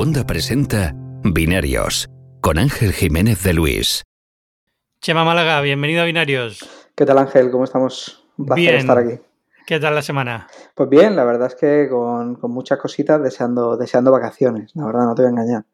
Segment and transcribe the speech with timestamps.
[0.00, 2.08] segunda presenta Binarios
[2.40, 4.02] con Ángel Jiménez de Luis.
[5.02, 6.66] Chema Málaga, bienvenido a Binarios.
[6.94, 7.50] ¿Qué tal Ángel?
[7.50, 8.26] ¿Cómo estamos?
[8.38, 8.76] Un placer Bien.
[8.76, 9.20] estar aquí.
[9.66, 10.46] ¿Qué tal la semana?
[10.74, 15.04] Pues bien, la verdad es que con, con muchas cositas deseando, deseando vacaciones, la verdad,
[15.04, 15.64] no te voy a engañar.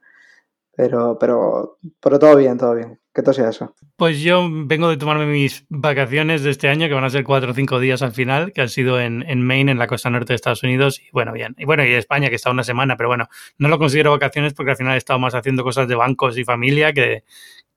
[0.77, 3.01] Pero, pero, pero todo bien, todo bien.
[3.15, 3.75] Que todo sea eso.
[3.97, 7.53] Pues yo vengo de tomarme mis vacaciones de este año, que van a ser cuatro
[7.53, 10.33] o cinco días al final, que han sido en, en Maine, en la costa norte
[10.33, 11.55] de Estados Unidos, y bueno, bien.
[11.57, 14.73] Y bueno, y España, que está una semana, pero bueno, no lo considero vacaciones porque
[14.73, 17.25] al final he estado más haciendo cosas de bancos y familia que,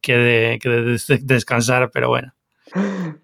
[0.02, 2.34] que de, que de des- descansar, pero bueno.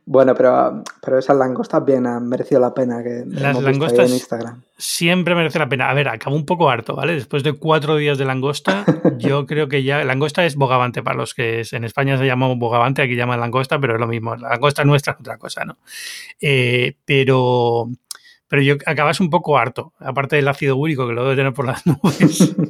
[0.05, 4.61] Bueno, pero, pero esas langostas bien han merecido la pena que Las langostas- en Instagram.
[4.77, 5.89] Siempre merece la pena.
[5.89, 7.13] A ver, acabo un poco harto, ¿vale?
[7.13, 8.83] Después de cuatro días de langosta,
[9.17, 10.03] yo creo que ya.
[10.03, 13.79] Langosta es bogavante para los que es- en España se llama bogavante, aquí llaman langosta,
[13.79, 14.35] pero es lo mismo.
[14.35, 15.77] La langosta nuestra es otra cosa, ¿no?
[16.41, 17.89] Eh, pero.
[18.47, 21.65] Pero yo acabas un poco harto, aparte del ácido úrico que lo debe tener por
[21.65, 22.55] las nubes.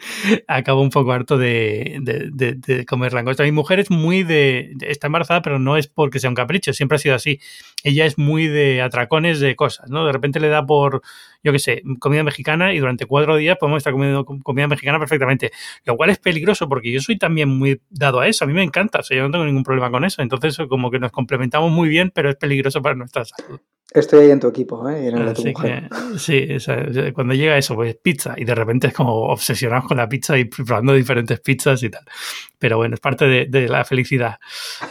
[0.48, 3.42] acabo un poco harto de, de- de- de comer langosta.
[3.44, 6.72] Mi mujer es muy de, de- Está embarazada, pero no es porque sea un capricho,
[6.72, 7.40] siempre ha sido así.
[7.84, 10.04] Ella es muy de atracones de cosas, ¿no?
[10.04, 11.00] De repente le da por,
[11.44, 14.98] yo qué sé, comida mexicana y durante cuatro días podemos estar comiendo com- comida mexicana
[14.98, 15.52] perfectamente.
[15.84, 18.44] Lo cual es peligroso porque yo soy también muy dado a eso.
[18.44, 20.22] A mí me encanta, o sea, yo no tengo ningún problema con eso.
[20.22, 23.60] Entonces, como que nos complementamos muy bien, pero es peligroso para nuestra salud.
[23.94, 25.04] Estoy ahí en tu equipo, ¿eh?
[25.04, 25.88] Y en el de tu Así mujer.
[25.88, 26.84] que, sí, o sea,
[27.14, 30.44] cuando llega eso, pues pizza, y de repente es como obsesionados con la pizza y
[30.44, 32.02] probando diferentes pizzas y tal.
[32.58, 34.36] Pero bueno, es parte de, de la felicidad.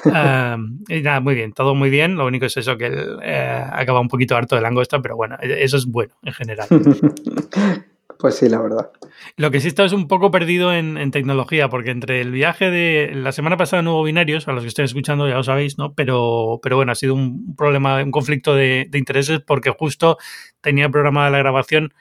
[0.05, 2.15] Y nada, muy bien, todo muy bien.
[2.15, 5.37] Lo único es eso, que él, eh, acaba un poquito harto de langosta, pero bueno,
[5.41, 6.67] eso es bueno en general.
[8.19, 8.89] Pues sí, la verdad.
[9.35, 12.71] Lo que sí está es un poco perdido en, en tecnología, porque entre el viaje
[12.71, 15.93] de la semana pasada Nuevo Binarios, a los que estoy escuchando ya lo sabéis, ¿no?
[15.93, 20.17] Pero, pero bueno, ha sido un problema, un conflicto de, de intereses, porque justo
[20.61, 21.93] tenía programada la grabación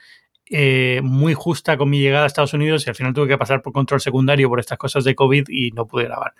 [0.49, 3.61] eh, muy justa con mi llegada a Estados Unidos y al final tuve que pasar
[3.61, 6.33] por control secundario por estas cosas de COVID y no pude grabar.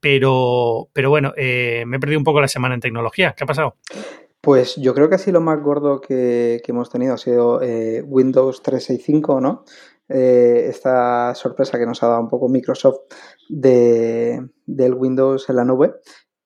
[0.00, 3.34] Pero, pero bueno, eh, me he perdido un poco la semana en tecnología.
[3.36, 3.76] ¿Qué ha pasado?
[4.40, 8.62] Pues yo creo que así lo más gordo que, hemos tenido ha sido eh, Windows
[8.62, 9.64] 365, ¿no?
[10.08, 13.00] Eh, esta sorpresa que nos ha dado un poco Microsoft
[13.48, 15.94] de, del Windows en la nube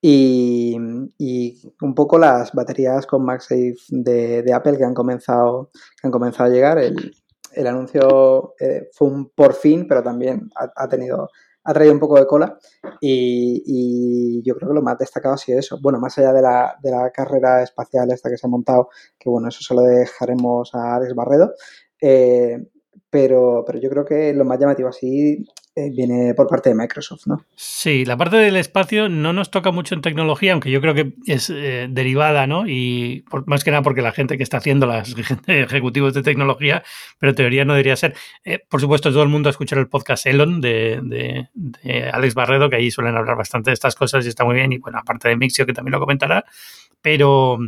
[0.07, 0.77] y,
[1.17, 6.11] y un poco las baterías con MagSafe de, de Apple que han comenzado, que han
[6.11, 6.77] comenzado a llegar.
[6.77, 7.17] El,
[7.53, 11.31] el anuncio eh, fue un por fin, pero también ha, ha tenido
[11.67, 12.59] ha traído un poco de cola
[13.01, 15.79] y, y, yo creo que lo más destacado ha sido eso.
[15.81, 19.31] Bueno, más allá de la, de la, carrera espacial esta que se ha montado, que
[19.31, 21.55] bueno, eso se lo dejaremos a Alex Barredo,
[22.03, 22.63] eh,
[23.09, 25.43] pero, pero yo creo que lo más llamativo así
[25.77, 27.45] viene por parte de Microsoft, ¿no?
[27.57, 31.15] Sí, la parte del espacio no nos toca mucho en tecnología, aunque yo creo que
[31.27, 32.65] es eh, derivada, ¿no?
[32.67, 35.15] Y por, más que nada porque la gente que está haciendo las
[35.47, 36.85] ejecutivos de tecnología,
[37.19, 38.15] pero en teoría no debería ser.
[38.45, 42.71] Eh, por supuesto, todo el mundo escuchar el podcast Elon de, de, de, Alex Barredo,
[42.71, 44.73] que ahí suelen hablar bastante de estas cosas y está muy bien.
[44.73, 46.45] Y bueno, aparte de Mixio, que también lo comentará,
[47.03, 47.59] pero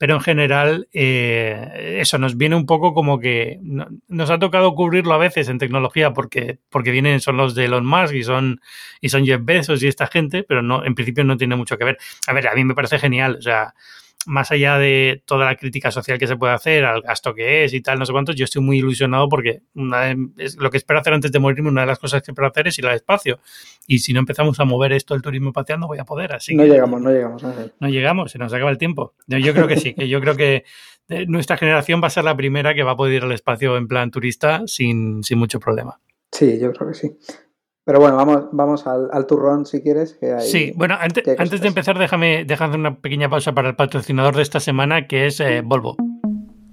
[0.00, 4.74] pero en general eh, eso nos viene un poco como que no, nos ha tocado
[4.74, 8.62] cubrirlo a veces en tecnología porque, porque vienen son los de Elon Musk y son,
[9.02, 11.84] y son Jeff Bezos y esta gente, pero no, en principio no tiene mucho que
[11.84, 11.98] ver.
[12.26, 13.74] A ver, a mí me parece genial, o sea,
[14.26, 17.72] más allá de toda la crítica social que se puede hacer, al gasto que es
[17.72, 20.76] y tal, no sé cuántos, yo estoy muy ilusionado porque una de, es lo que
[20.76, 22.96] espero hacer antes de morirme, una de las cosas que espero hacer es ir al
[22.96, 23.38] espacio.
[23.86, 26.32] Y si no empezamos a mover esto el turismo espacial, no voy a poder.
[26.34, 27.42] Así no que, llegamos, no llegamos.
[27.42, 29.14] No, no llegamos, se nos acaba el tiempo.
[29.26, 30.64] Yo creo que sí, que yo creo que
[31.26, 33.88] nuestra generación va a ser la primera que va a poder ir al espacio en
[33.88, 36.00] plan turista sin, sin mucho problema.
[36.30, 37.10] Sí, yo creo que sí.
[37.90, 40.14] Pero bueno, vamos, vamos al, al turrón si quieres.
[40.14, 43.68] Que hay, sí, bueno, antes, antes de empezar, déjame, déjame hacer una pequeña pausa para
[43.68, 45.96] el patrocinador de esta semana, que es eh, Volvo.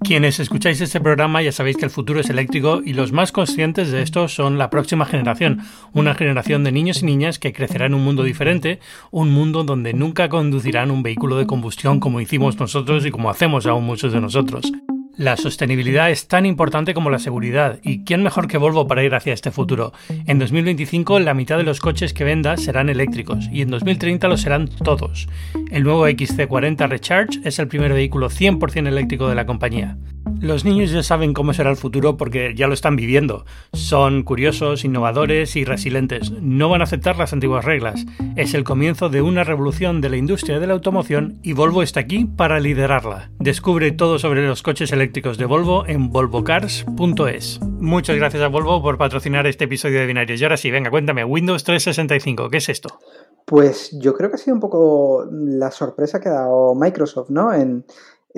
[0.00, 3.90] Quienes escucháis este programa ya sabéis que el futuro es eléctrico y los más conscientes
[3.90, 5.58] de esto son la próxima generación,
[5.92, 8.78] una generación de niños y niñas que crecerá en un mundo diferente,
[9.10, 13.66] un mundo donde nunca conducirán un vehículo de combustión como hicimos nosotros y como hacemos
[13.66, 14.70] aún muchos de nosotros.
[15.18, 19.16] La sostenibilidad es tan importante como la seguridad, y quién mejor que Volvo para ir
[19.16, 19.92] hacia este futuro.
[20.28, 24.36] En 2025 la mitad de los coches que venda serán eléctricos, y en 2030 lo
[24.36, 25.26] serán todos.
[25.72, 29.98] El nuevo XC40 Recharge es el primer vehículo 100% eléctrico de la compañía.
[30.40, 33.44] Los niños ya saben cómo será el futuro porque ya lo están viviendo.
[33.72, 36.30] Son curiosos, innovadores y resilientes.
[36.30, 38.04] No van a aceptar las antiguas reglas.
[38.36, 42.00] Es el comienzo de una revolución de la industria de la automoción y Volvo está
[42.00, 43.30] aquí para liderarla.
[43.38, 47.60] Descubre todo sobre los coches eléctricos de Volvo en volvocars.es.
[47.60, 50.40] Muchas gracias a Volvo por patrocinar este episodio de Binarios.
[50.40, 52.98] Y ahora sí, venga, cuéntame, Windows 365, ¿qué es esto?
[53.44, 57.52] Pues yo creo que ha sido un poco la sorpresa que ha dado Microsoft, ¿no?
[57.52, 57.84] En,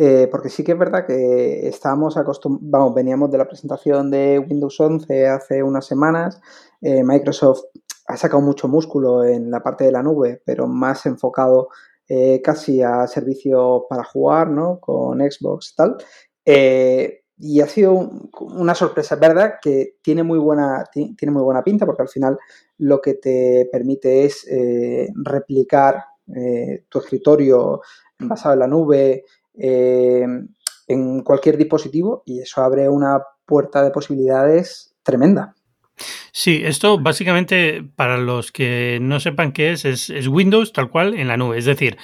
[0.02, 4.81] eh, porque sí que es verdad que estábamos acostumbrados, veníamos de la presentación de Windows
[4.81, 6.41] 11 hace unas semanas,
[6.81, 7.64] eh, Microsoft
[8.06, 11.69] ha sacado mucho músculo en la parte de la nube, pero más enfocado
[12.08, 14.81] eh, casi a servicios para jugar, ¿no?
[14.81, 15.97] Con Xbox y tal.
[17.37, 17.93] y ha sido
[18.41, 22.38] una sorpresa, es verdad que tiene muy buena, tiene muy buena pinta porque al final
[22.79, 24.46] lo que te permite es
[25.14, 26.05] replicar
[26.88, 27.82] tu escritorio
[28.19, 29.25] basado en la nube,
[29.61, 30.27] eh,
[30.89, 35.55] en cualquier dispositivo y eso abre una puerta de posibilidades tremenda.
[36.33, 41.29] Sí, esto básicamente para los que no sepan qué es, es, Windows tal cual en
[41.29, 41.59] la nube.
[41.59, 41.99] Es decir,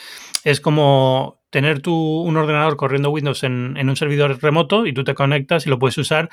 [0.44, 5.14] es como tener tu, un ordenador corriendo Windows en, un servidor remoto y tú te
[5.14, 6.28] conectas y lo puedes usar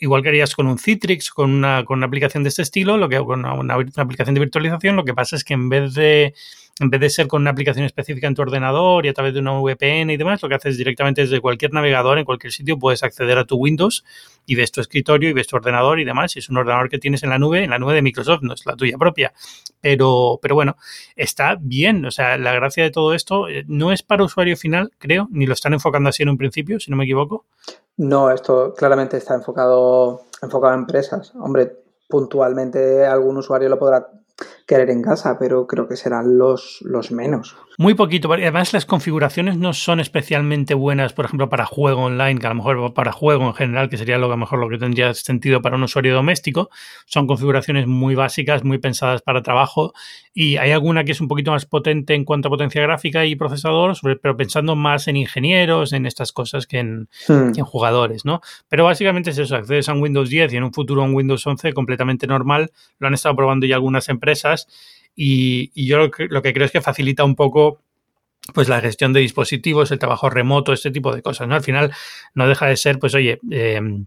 [0.00, 3.08] igual que harías con un Citrix, con una, con una aplicación de este estilo, lo
[3.08, 6.34] que con una, aplicación de virtualización, lo que pasa es que en vez de
[6.80, 9.40] en vez de ser con una aplicación específica en tu ordenador y a través de
[9.40, 13.02] una VPN y demás, lo que haces directamente desde cualquier navegador, en cualquier sitio, puedes
[13.02, 14.04] acceder a tu Windows
[14.46, 16.34] y ves tu escritorio y ves tu ordenador y demás.
[16.36, 18.54] Y es un ordenador que tienes en la nube, en la nube de Microsoft, no
[18.54, 19.32] es la tuya propia.
[19.80, 20.76] Pero, pero bueno,
[21.14, 22.04] está bien.
[22.06, 25.46] O sea, la gracia de todo esto eh, no es para usuario final, creo, ni
[25.46, 27.44] lo están enfocando así en un principio, si no me equivoco.
[27.98, 31.32] No, esto claramente está enfocado, enfocado a empresas.
[31.36, 31.70] Hombre,
[32.08, 34.08] puntualmente algún usuario lo podrá
[34.66, 37.56] querer en casa, pero creo que serán los, los menos.
[37.78, 38.32] Muy poquito.
[38.32, 42.56] Además, las configuraciones no son especialmente buenas, por ejemplo, para juego online, que a lo
[42.56, 45.76] mejor para juego en general, que sería lo que mejor lo que tendría sentido para
[45.76, 46.68] un usuario doméstico.
[47.06, 49.94] Son configuraciones muy básicas, muy pensadas para trabajo.
[50.34, 53.36] Y hay alguna que es un poquito más potente en cuanto a potencia gráfica y
[53.36, 57.52] procesador, pero pensando más en ingenieros, en estas cosas que en, hmm.
[57.52, 58.40] que en jugadores, ¿no?
[58.68, 61.14] Pero básicamente es eso, accedes a un Windows 10 y en un futuro a un
[61.14, 62.70] Windows 11 completamente normal.
[62.98, 64.51] Lo han estado probando ya algunas empresas
[65.14, 67.80] y, yo lo que, creo es que facilita un poco
[68.54, 71.54] pues la gestión de dispositivos, el trabajo remoto, este tipo de cosas, ¿no?
[71.54, 71.92] Al final
[72.34, 74.06] no deja de ser, pues oye, em,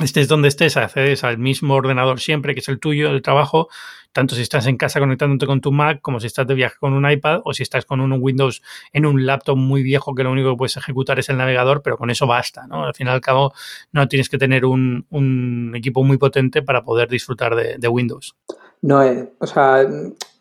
[0.00, 3.68] estés donde estés, accedes al mismo ordenador siempre, que es el tuyo, el trabajo,
[4.12, 6.92] tanto si estás en casa conectándote con tu Mac, como si estás de viaje con
[6.92, 8.62] un iPad, o si estás con un Windows
[8.92, 11.96] en un laptop muy viejo que lo único que puedes ejecutar es el navegador, pero
[11.98, 12.84] con eso basta, ¿no?
[12.84, 13.54] Al fin y al cabo,
[13.92, 18.34] no tienes que tener un, equipo muy potente para poder disfrutar de Windows.
[18.82, 19.88] No, eh, o sea,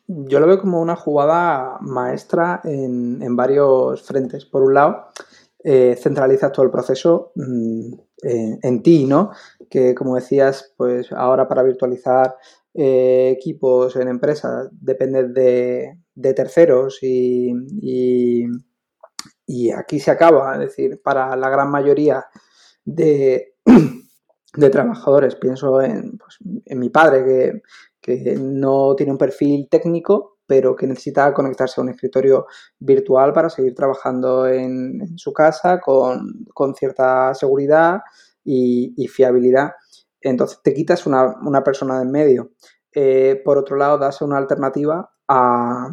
[0.07, 4.45] yo lo veo como una jugada maestra en, varios frentes.
[4.45, 5.07] Por un lado,
[5.63, 7.93] eh, centralizas todo el proceso mm,
[8.23, 9.31] en, ti, ¿no?
[9.69, 12.35] Que como decías, pues ahora para virtualizar
[12.73, 17.51] eh, equipos en empresas depende de, terceros y,
[17.81, 20.53] y, aquí se acaba.
[20.53, 22.25] Es decir, para la gran mayoría
[22.85, 23.55] de,
[24.55, 27.61] de trabajadores, pienso en, pues, en mi padre que
[28.15, 32.47] que no tiene un perfil técnico, pero que necesita conectarse a un escritorio
[32.79, 36.45] virtual para seguir trabajando en, su casa con,
[36.75, 37.99] cierta seguridad
[38.45, 39.71] y, fiabilidad.
[40.21, 42.51] Entonces te quitas una, persona de en medio.
[42.93, 45.91] Eh, por otro lado, das una alternativa a,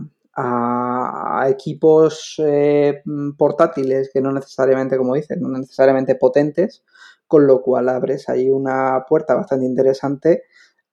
[1.48, 3.02] equipos eh,
[3.36, 6.84] portátiles que no necesariamente, como dicen, no necesariamente potentes,
[7.26, 10.44] con lo cual abres ahí una puerta bastante interesante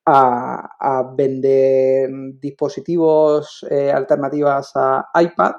[0.06, 2.10] a, vender
[2.40, 5.54] dispositivos eh, alternativas a iPad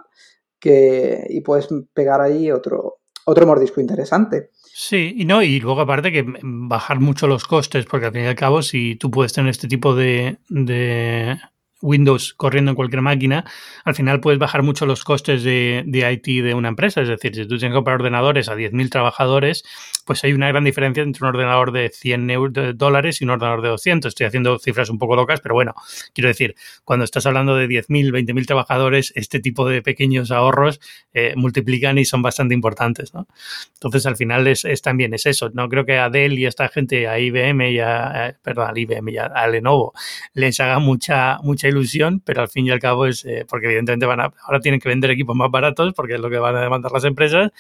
[0.59, 4.50] que, y puedes pegar ahí otro, otro mordisco interesante.
[4.75, 8.27] Sí, y no, y luego aparte que bajar mucho los costes, porque al fin y
[8.27, 11.39] al cabo, si tú puedes tener este tipo de, de
[11.82, 13.44] Windows corriendo en cualquier máquina,
[13.84, 17.03] al final puedes bajar mucho los costes de, IT de una empresa.
[17.03, 19.65] Es decir, si tú tienes que comprar ordenadores a 10.000 trabajadores,
[20.06, 23.69] pues hay una gran diferencia entre un ordenador de 100 dólares y un ordenador de
[23.69, 24.08] 200.
[24.08, 25.74] Estoy haciendo cifras un poco locas, pero bueno,
[26.15, 30.81] quiero decir, cuando estás hablando de 10.000, 20.000 trabajadores, este tipo de pequeños ahorros
[31.12, 33.12] eh, multiplican y son bastante importantes.
[33.12, 33.27] ¿no?
[33.74, 35.51] Entonces, al final es, también es eso.
[35.53, 38.79] No creo que a Dell y a esta gente, a IBM y a, perdón, a
[38.79, 39.93] IBM y a, Lenovo,
[40.34, 44.06] les haga mucha, mucha ilusión, pero al fin y al cabo es eh, porque evidentemente
[44.06, 46.60] van a, ahora tienen que vender equipos más baratos porque es lo que van a
[46.60, 47.50] demandar las empresas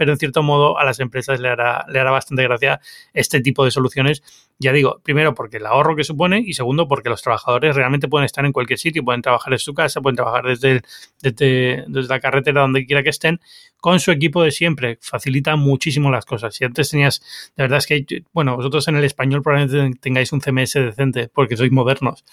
[0.00, 2.80] pero en cierto modo a las empresas le hará, le hará bastante gracia
[3.12, 4.22] este tipo de soluciones.
[4.58, 8.24] Ya digo, primero porque el ahorro que supone y segundo porque los trabajadores realmente pueden
[8.24, 10.80] estar en cualquier sitio, pueden trabajar en su casa, pueden trabajar desde,
[11.20, 13.42] desde, la carretera donde quiera que estén
[13.76, 14.96] con su equipo de siempre.
[15.02, 16.54] Facilita muchísimo las cosas.
[16.54, 17.20] Si antes tenías,
[17.54, 21.58] de verdad es que, bueno, vosotros en el español probablemente tengáis un CMS decente porque
[21.58, 22.24] sois modernos,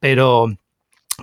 [0.00, 0.46] pero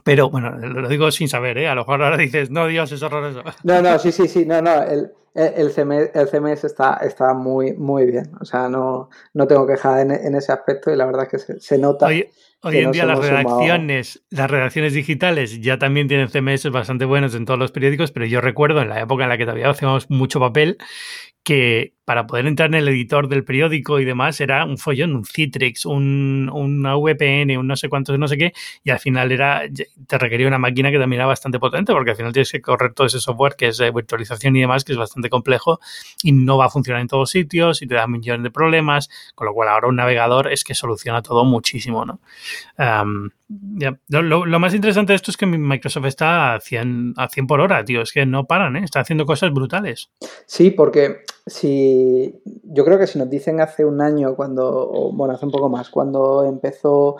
[0.03, 1.67] pero bueno, lo digo sin saber, ¿eh?
[1.67, 3.43] A lo mejor ahora dices, no, Dios, es horroroso.
[3.63, 4.83] No, no, sí, sí, sí, no, no.
[4.83, 8.31] El, el, CMS, el CMS está, está muy, muy bien.
[8.41, 11.59] O sea, no, no tengo queja en, en ese aspecto y la verdad es que
[11.59, 12.07] se, nota.
[12.07, 17.45] Hoy, en día las redacciones, las redacciones digitales ya también tienen CMS bastante buenos en
[17.45, 20.41] todos los periódicos, pero yo recuerdo en la época en la que todavía hacíamos mucho
[20.41, 20.77] papel
[21.43, 25.25] que para poder entrar en el editor del periódico y demás era un follón, un
[25.25, 28.53] Citrix, un, una VPN, un no sé cuántos, no sé qué,
[28.83, 29.63] y al final era
[30.07, 32.93] te requería una máquina que también era bastante potente, porque al final tienes que correr
[32.93, 35.79] todo ese software que es virtualización y demás, que es bastante complejo
[36.23, 39.47] y no va a funcionar en todos sitios y te da millones de problemas, con
[39.47, 42.19] lo cual ahora un navegador es que soluciona todo muchísimo, ¿no?
[44.09, 47.83] lo, más interesante de esto es que Microsoft está a 100, a 100 por hora,
[47.83, 48.83] tío, es que no paran, ¿eh?
[48.83, 50.11] está haciendo cosas brutales.
[50.45, 55.45] Sí, porque si yo creo que si nos dicen hace un año, cuando, bueno, hace
[55.45, 57.17] un poco más, cuando empezó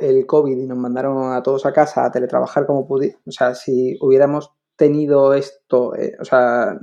[0.00, 3.54] el COVID y nos mandaron a todos a casa a teletrabajar como pudimos, o sea,
[3.54, 6.78] si hubiéramos tenido esto, eh, o sea,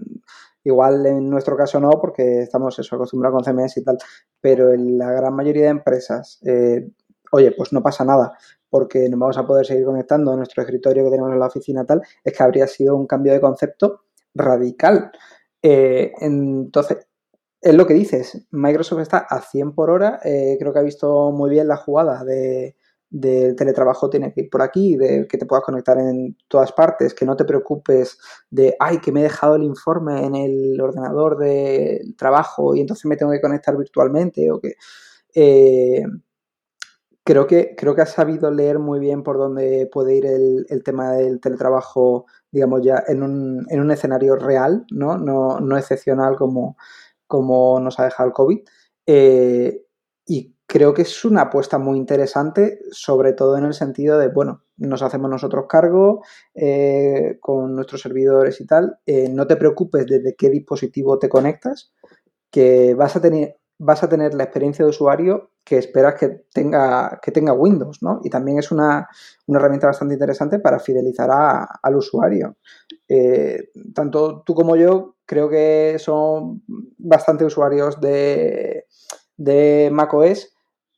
[0.68, 3.98] igual en nuestro caso no, porque estamos eso, acostumbrados con CMS y tal,
[4.42, 6.90] pero en la gran mayoría de empresas, eh,
[7.32, 8.38] oye, pues no pasa nada,
[8.70, 11.86] porque nos vamos a poder seguir conectando a nuestro escritorio que tenemos en la oficina
[11.86, 14.02] tal, es que habría sido un cambio de concepto
[14.34, 15.12] radical.
[15.62, 17.08] Eh, entonces,
[17.62, 21.32] es lo que dices, Microsoft está a 100 por hora, eh, creo que ha visto
[21.32, 22.76] muy bien la jugada de,
[23.10, 27.14] del teletrabajo tiene que ir por aquí, de que te puedas conectar en todas partes,
[27.14, 28.18] que no te preocupes
[28.50, 33.06] de, ay, que me he dejado el informe en el ordenador del trabajo y entonces
[33.06, 34.74] me tengo que conectar virtualmente o que...
[35.36, 36.04] Eh,
[37.28, 41.12] creo que, creo que has sabido leer muy bien por dónde puede ir el, tema
[41.12, 45.18] del teletrabajo, digamos, ya en un, en un escenario real, ¿no?
[45.18, 46.78] No, no excepcional como,
[47.28, 48.60] como nos ha dejado el COVID.
[49.08, 49.84] Eh,
[50.26, 54.64] y creo que es una apuesta muy interesante, sobre todo en el sentido de, bueno,
[54.76, 56.22] nos hacemos nosotros cargo
[56.54, 59.00] eh, con nuestros servidores y tal.
[59.06, 61.94] Eh, no te preocupes desde qué dispositivo te conectas,
[62.52, 67.20] que vas a tener, vas a tener la experiencia de usuario que esperas que tenga,
[67.22, 68.20] que tenga Windows, ¿no?
[68.24, 69.08] Y también es una,
[69.48, 71.30] herramienta bastante interesante para fidelizar
[71.82, 72.58] al usuario.
[73.08, 76.64] Eh, tanto tú como yo creo que son
[76.98, 78.86] bastante usuarios de,
[79.38, 80.57] de macOS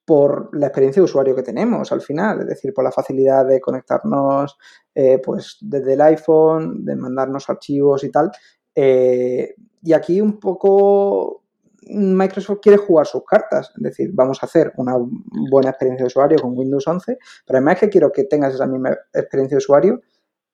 [0.09, 3.61] por la experiencia de usuario que tenemos al final, es decir, por la facilidad de
[3.61, 4.57] conectarnos
[4.95, 8.31] eh, pues desde el iPhone, de mandarnos archivos y tal.
[8.73, 11.43] Eh, y aquí un poco
[11.83, 14.95] Microsoft quiere jugar sus cartas, es decir, vamos a hacer una
[15.51, 18.65] buena experiencia de usuario con Windows 11, pero además es que quiero que tengas esa
[18.65, 20.01] misma experiencia de usuario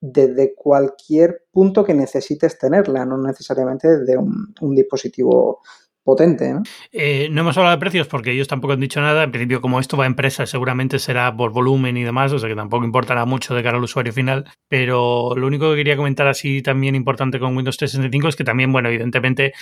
[0.02, 5.62] desde cualquier punto que necesites tenerla, no necesariamente desde un, un dispositivo
[6.06, 6.54] potente.
[6.54, 6.64] ¿no?
[6.94, 9.24] Eh, no hemos hablado de precios porque ellos tampoco han dicho nada.
[9.24, 12.48] En principio, como esto va a empresa, seguramente será por volumen y demás, o sea
[12.48, 14.46] que tampoco importará mucho de cara al usuario final.
[14.70, 18.72] Pero lo único que quería comentar así también importante con Windows 365 es que también,
[18.72, 19.54] bueno, evidentemente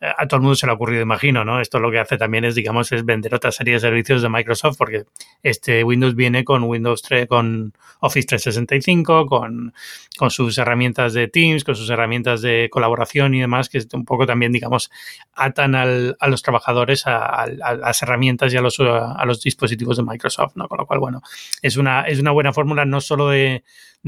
[0.00, 1.60] a todo el mundo se le ha ocurrido, imagino, ¿no?
[1.60, 4.76] Esto lo que hace también es, digamos, es vender otra serie de servicios de Microsoft
[4.76, 5.04] porque
[5.42, 9.72] este Windows viene con Windows 3, con Office 365, con,
[10.18, 14.26] con sus herramientas de Teams, con sus herramientas de colaboración y demás, que un poco
[14.26, 14.90] también, digamos,
[15.34, 15.86] atan a
[16.18, 20.68] a los trabajadores a, las herramientas y a los, a los dispositivos de Microsoft, ¿no?
[20.68, 21.22] Con lo cual, bueno,
[21.62, 23.64] es una, es una buena fórmula no solo de,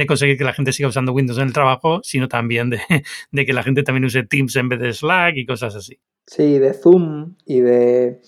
[0.06, 2.80] conseguir que la gente siga usando Windows en el trabajo, sino también de,
[3.30, 5.77] de que la gente también use Teams en vez de Slack y cosas así.
[6.26, 8.20] Sí, de Zoom y de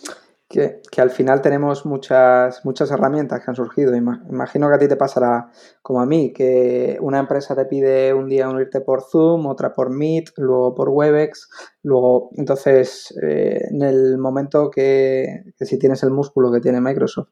[0.51, 3.95] que, al final tenemos muchas, muchas herramientas que han surgido.
[3.95, 5.49] Imagino que a ti te pasará
[5.81, 9.91] como a mí, que una empresa te pide un día unirte por Zoom, otra por
[9.91, 11.49] Meet, luego por Webex,
[11.85, 17.29] luego, entonces, eh, en el momento que, si tienes el músculo que tiene Microsoft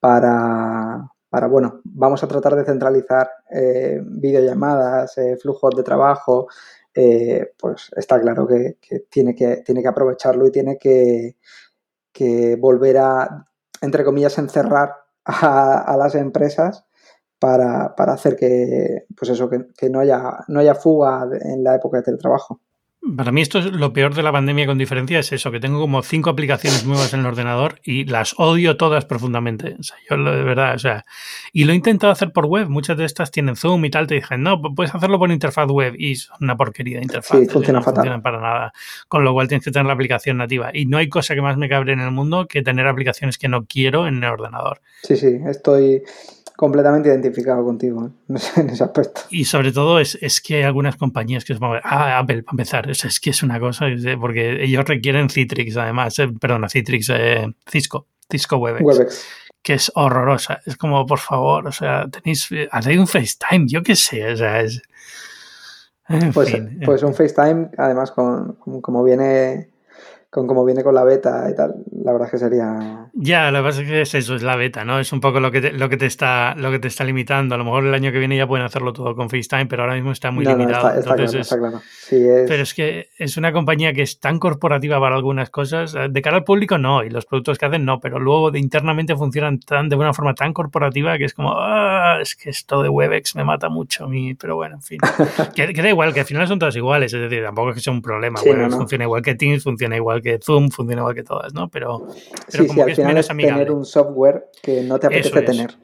[0.00, 6.46] para, para bueno, vamos a tratar de centralizar eh, videollamadas, eh, flujos de trabajo,
[7.58, 8.78] pues está claro que,
[9.10, 11.36] tiene que tiene que aprovecharlo y tiene que
[12.58, 13.48] volver a,
[13.84, 16.86] entre comillas, encerrar a, las empresas
[17.38, 21.98] para, hacer que, pues eso, que, que, no, haya, no haya fuga en la época
[21.98, 22.60] de teletrabajo.
[23.16, 25.78] Para mí esto es lo peor de la pandemia con diferencia es eso, que tengo
[25.78, 29.76] como cinco aplicaciones nuevas en el ordenador y las odio todas profundamente.
[29.78, 31.04] O sea, yo de verdad, o sea,
[31.52, 32.68] y lo he intentado hacer por web.
[32.68, 34.06] Muchas de estas tienen Zoom y tal.
[34.06, 37.38] Te dije, no, puedes hacerlo por interfaz web y es una porquería de interfaz.
[37.38, 37.96] Sí, funciona no fatal.
[37.96, 38.72] funcionan para nada.
[39.08, 40.70] Con lo cual tienes que tener la aplicación nativa.
[40.72, 43.48] Y no hay cosa que más me cabre en el mundo que tener aplicaciones que
[43.48, 44.80] no quiero en el ordenador.
[45.02, 46.02] Sí, sí, estoy
[46.56, 48.10] completamente identificado contigo ¿eh?
[48.56, 49.22] en ese aspecto.
[49.30, 52.90] Y sobre todo es, es que hay algunas compañías que van ah, Apple, para empezar,
[52.90, 53.86] es, es, que es una cosa,
[54.20, 59.26] porque ellos requieren Citrix además, eh, perdona, Citrix, eh, Cisco, Cisco Webex, Webex,
[59.62, 60.60] que es horrorosa.
[60.66, 64.60] Es como, por favor, o sea, tenéis, hacéis un FaceTime, yo qué sé, o sea,
[64.60, 64.82] es...
[66.34, 69.70] Pues, pues un FaceTime, además, con, como viene
[70.34, 73.06] con cómo viene con la beta y tal, la verdad es que sería.
[73.12, 74.98] Ya, lo que pasa es que es eso, es la beta, ¿no?
[74.98, 77.54] Es un poco lo que te, lo que te está lo que te está limitando.
[77.54, 79.94] A lo mejor el año que viene ya pueden hacerlo todo con FaceTime, pero ahora
[79.94, 80.88] mismo está muy limitado.
[80.88, 81.80] está, claro, está claro.
[82.10, 85.94] Pero es que es una compañía que es tan corporativa para algunas cosas.
[86.10, 89.14] De cara al público, no, y los productos que hacen, no, pero luego de internamente
[89.14, 92.88] funcionan tan, de una forma tan corporativa que es como, ah, es que esto de
[92.88, 94.98] Webex me mata mucho a mí, pero bueno, en fin.
[95.54, 97.92] que, da igual, que al final son todas iguales, es decir, tampoco es que sea
[97.92, 98.40] un problema.
[98.44, 101.68] Webex funciona igual que Teams, funciona igual que Zoom funciona igual que todas, ¿no?
[101.68, 102.08] Pero,
[102.50, 105.76] pero como que es menos tener un software que no te apetece tener.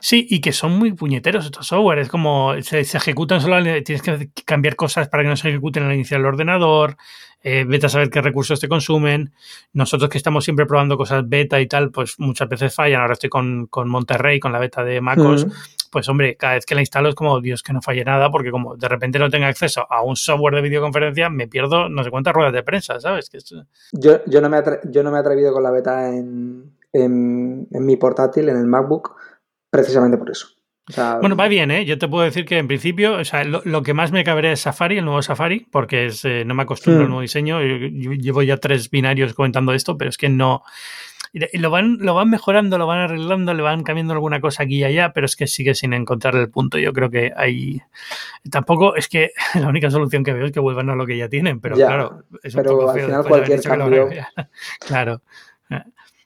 [0.00, 1.98] Sí, y que son muy puñeteros estos software.
[1.98, 5.94] Es como se, ejecutan solo, tienes que cambiar cosas para que no se ejecuten al
[5.94, 6.96] iniciar el ordenador.
[7.40, 9.32] Eh, vete a saber qué recursos te consumen.
[9.72, 13.00] Nosotros que estamos siempre probando cosas beta y tal, pues muchas veces fallan.
[13.00, 15.46] Ahora estoy con, con Monterrey, con la beta de MacOS
[15.88, 18.50] pues hombre, cada vez que la instalo es como, Dios, que no falle nada, porque
[18.50, 22.10] como de repente no tengo acceso a un software de videoconferencia, me pierdo no sé
[22.10, 23.28] cuántas ruedas de prensa, ¿sabes?
[23.30, 23.38] Que
[23.92, 24.58] yo, yo, no me
[24.90, 29.16] yo no me he atrevido con la beta en, en, mi portátil, en el MacBook,
[29.70, 30.48] precisamente por eso.
[31.20, 31.84] bueno, va bien, ¿eh?
[31.84, 34.60] Yo te puedo decir que en principio, o sea, lo, que más me cabrea es
[34.60, 37.10] Safari, el nuevo Safari, porque es, eh, no me acostumbro al hmm.
[37.10, 37.60] nuevo diseño.
[37.62, 40.62] yo, llevo ya tres binarios comentando esto, pero es que no,
[41.32, 44.84] lo van, lo van mejorando, lo van arreglando, le van cambiando alguna cosa aquí y
[44.84, 46.78] allá, pero es que sigue sin encontrar el punto.
[46.78, 47.82] Yo creo que hay.
[48.50, 51.28] Tampoco es que la única solución que veo es que vuelvan a lo que ya
[51.28, 53.04] tienen, pero claro, es un poco feo.
[53.04, 54.08] Al final cualquier cambio...
[54.86, 55.22] claro.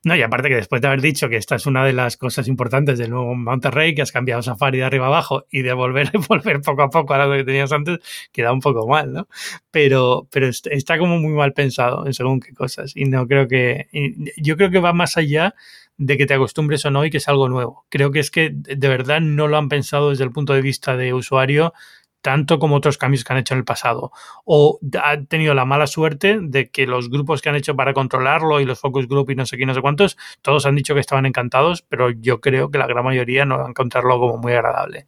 [0.04, 2.48] No, y aparte que después de haber dicho que esta es una de las cosas
[2.48, 6.60] importantes del nuevo Monterrey, que has cambiado Safari de arriba abajo y de volver, volver
[6.60, 7.98] poco a poco a lo que tenías antes,
[8.32, 9.28] queda un poco mal, ¿no?
[9.70, 12.96] Pero, pero está como muy mal pensado en según qué cosas.
[12.96, 13.88] Y no creo que.
[14.36, 15.54] Yo creo que va más allá
[15.98, 17.86] de que te acostumbres o no y que es algo nuevo.
[17.88, 20.96] Creo que es que de verdad no lo han pensado desde el punto de vista
[20.96, 21.74] de usuario
[22.22, 24.12] tanto como otros cambios que han hecho en el pasado.
[24.44, 28.60] O han tenido la mala suerte de que los grupos que han hecho para controlarlo
[28.60, 31.00] y los focus group y no sé qué, no sé cuántos, todos han dicho que
[31.00, 34.52] estaban encantados, pero yo creo que la gran mayoría no van a encontrarlo como muy
[34.52, 35.06] agradable.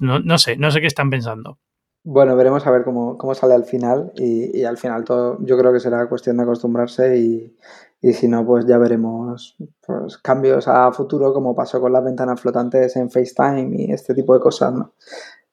[0.00, 1.58] no, sé, no sé qué están pensando.
[2.02, 5.80] Bueno, veremos a ver cómo, sale al final y, al final todo yo creo que
[5.80, 7.54] será cuestión de acostumbrarse y,
[8.00, 9.56] y si no, pues ya veremos
[9.86, 14.32] pues, cambios a futuro como pasó con las ventanas flotantes en FaceTime y este tipo
[14.32, 14.94] de cosas, ¿no?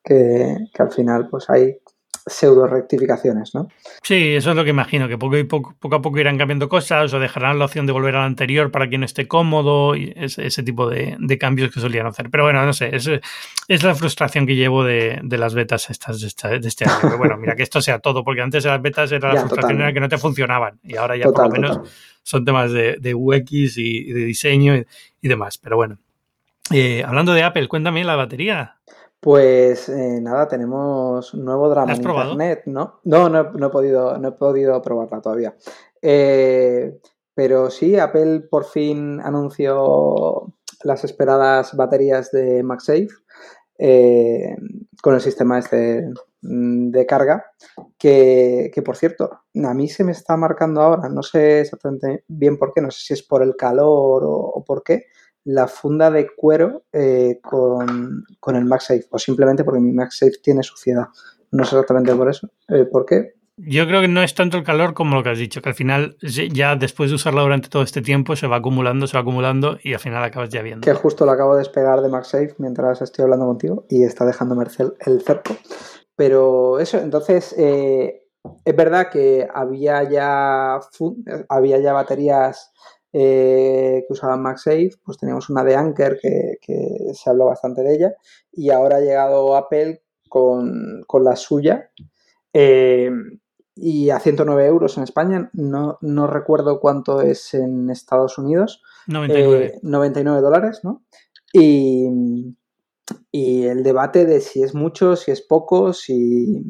[0.07, 1.77] Que, al final pues hay
[2.25, 3.69] pseudo rectificaciones, ¿no?
[4.03, 6.67] Sí, eso es lo que imagino, que poco, y poco, poco a poco irán cambiando
[6.67, 10.13] cosas o dejarán la opción de volver al anterior para quien no esté cómodo y
[10.15, 12.29] ese, tipo de, cambios que solían hacer.
[12.29, 13.09] Pero bueno, no sé, es,
[13.67, 16.27] es la frustración que llevo de, las betas estas de,
[16.67, 16.97] este año.
[17.01, 19.79] Pero bueno, mira, que esto sea todo, porque antes de las betas era la frustración
[19.79, 21.79] era que no te funcionaban y ahora ya por lo menos
[22.23, 24.75] son temas de, UX y, de diseño
[25.21, 25.57] y, demás.
[25.57, 25.97] Pero bueno,
[26.71, 28.77] eh, hablando de Apple, cuéntame la batería.
[29.19, 32.99] Pues eh, nada, tenemos nuevo drama en internet, ¿no?
[33.03, 35.55] No, no, he podido, no he podido probarla todavía.
[36.01, 36.99] Eh,
[37.33, 40.53] pero sí, Apple por fin anunció
[40.83, 43.09] las esperadas baterías de MagSafe
[43.79, 44.55] eh,
[45.01, 47.45] con el sistema este de carga,
[47.97, 52.73] que, por cierto, a mí se me está marcando ahora, no sé exactamente bien por
[52.73, 55.07] qué, no sé si es por el calor o por qué,
[55.47, 61.05] la funda de cuero eh, con, el MagSafe o simplemente porque mi MagSafe tiene suciedad.
[61.51, 62.49] No sé exactamente por eso.
[62.67, 63.35] Eh, ¿Por qué?
[63.55, 65.75] Yo creo que no es tanto el calor como lo que has dicho, que al
[65.75, 69.79] final ya después de usarla durante todo este tiempo se va acumulando, se va acumulando
[69.81, 70.85] y al final acabas ya viendo.
[70.85, 74.65] Que justo lo acabo de despegar de MagSafe mientras estoy hablando contigo y está dejándome
[75.05, 75.55] el cerco.
[76.15, 78.27] Pero eso, entonces, eh,
[78.65, 80.79] es verdad que había ya,
[81.47, 82.73] había ya baterías
[83.13, 86.57] eh, que usaban MagSafe, pues teníamos una de Anker que,
[87.13, 88.13] se habló bastante de ella
[88.51, 91.89] y ahora ha llegado Apple con, la suya
[92.53, 93.09] eh,
[93.75, 98.81] y a 109 euros en España, no, recuerdo cuánto es en Estados Unidos.
[99.07, 99.79] 99.
[99.83, 101.03] 99 eh, dólares, ¿no?
[101.53, 102.07] Y,
[103.31, 106.61] y, el debate de si es mucho, si es poco, si,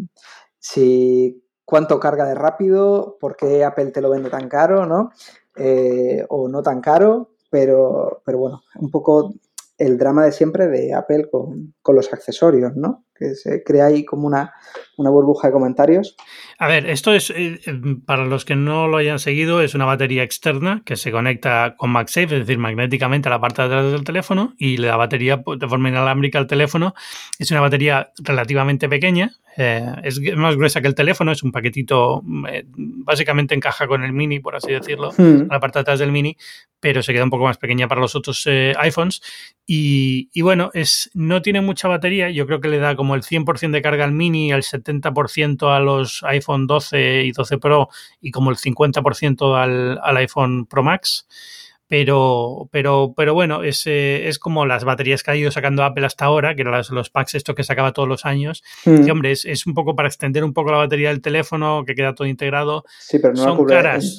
[0.59, 5.11] si cuánto carga de rápido, por qué Apple te lo vende tan caro, ¿no?
[5.57, 9.33] Eh, o no tan caro, pero, pero bueno, un poco
[9.77, 13.05] el drama de siempre de Apple con, con los accesorios, ¿no?
[13.17, 14.53] Que se crea ahí como una,
[14.97, 16.15] una burbuja de comentarios.
[16.59, 17.59] A ver, esto es, eh,
[18.05, 21.91] para los que no lo hayan seguido, es una batería externa que se conecta con
[21.91, 25.59] MagSafe, es decir, magnéticamente a la parte de atrás del teléfono y la batería pues,
[25.59, 26.95] de forma inalámbrica al teléfono.
[27.37, 32.23] Es una batería relativamente pequeña, eh, es más gruesa que el teléfono, es un paquetito,
[32.49, 35.47] eh, básicamente encaja con el mini, por así decirlo, hmm.
[35.49, 36.37] la parte de atrás del mini,
[36.79, 39.21] pero se queda un poco más pequeña para los otros iPhones.
[39.65, 42.29] Y, y, bueno, es, no tiene mucha batería.
[42.29, 45.79] Yo creo que le da como el 100% de carga al mini, el 70% a
[45.79, 47.89] los iPhone 12 y 12 Pro
[48.21, 51.27] y como el 50% al, al iPhone Pro Max
[51.87, 56.05] pero, pero, pero bueno, es, eh, es como las baterías que ha ido sacando Apple
[56.05, 58.63] hasta ahora, que eran los, packs esto que sacaba todos los años.
[58.85, 59.07] Mm.
[59.07, 61.95] Y hombre, es, es, un poco para extender un poco la batería del teléfono, que
[61.95, 62.83] queda todo integrado.
[62.99, 64.17] Sí, pero no Son caras.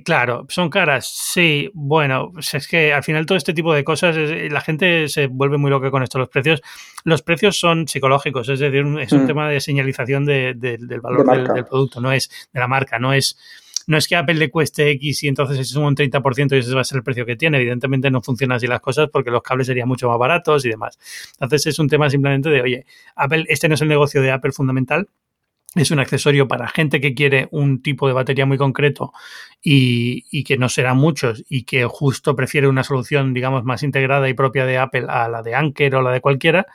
[0.00, 1.70] Claro, son caras, sí.
[1.74, 5.58] Bueno, pues es que al final todo este tipo de cosas, la gente se vuelve
[5.58, 6.18] muy loca con esto.
[6.18, 6.62] Los precios,
[7.04, 9.26] los precios son psicológicos, es decir, es un mm.
[9.26, 13.38] tema de señalización del valor del, producto, no es de la marca, no es
[13.88, 16.72] no es que Apple le cueste X y entonces se suma un 30% y ese
[16.72, 17.58] va a ser el precio que tiene.
[17.58, 20.98] Evidentemente no funcionan así las cosas porque los cables serían mucho más baratos y demás.
[21.40, 24.52] Entonces es un tema simplemente de, oye, Apple, este no es el negocio de Apple
[24.52, 25.08] fundamental,
[25.74, 29.12] es un accesorio para gente que quiere un tipo de batería muy concreto
[29.62, 34.34] y, que no serán muchos y que justo prefiere una solución, digamos, más integrada y
[34.34, 36.66] propia de Apple a la de Anker o la de cualquiera.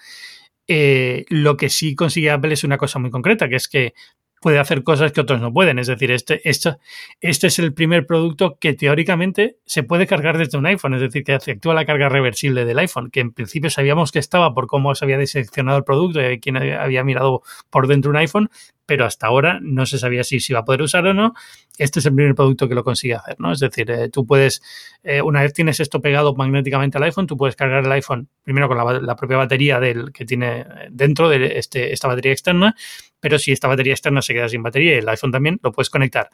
[0.68, 3.94] Eh, lo que sí consigue Apple es una cosa muy concreta, que es que
[4.42, 5.80] puede hacer cosas que otros no pueden.
[5.80, 6.78] Es decir, este, este,
[7.22, 11.36] es el primer producto que teóricamente se puede cargar desde un iPhone, es decir, que
[11.36, 15.06] efectúa la carga reversible del iPhone, que en principio sabíamos que estaba por cómo se
[15.06, 18.50] había diseccionado el producto y quien había mirado por dentro un iPhone,
[18.88, 21.34] pero hasta ahora no se sabía si iba a poder usar o no.
[21.78, 23.52] Este es el primer producto que lo consigue hacer, ¿no?
[23.52, 24.64] Es decir, eh, tú puedes,
[25.04, 28.68] eh, una vez tienes esto pegado magnéticamente al iPhone, tú puedes cargar el iPhone primero
[28.68, 32.76] con la, propia batería del que tiene dentro de este, esta batería externa,
[33.20, 35.90] pero si esta batería externa se queda sin batería y el iPhone también, lo puedes
[35.90, 36.30] conectar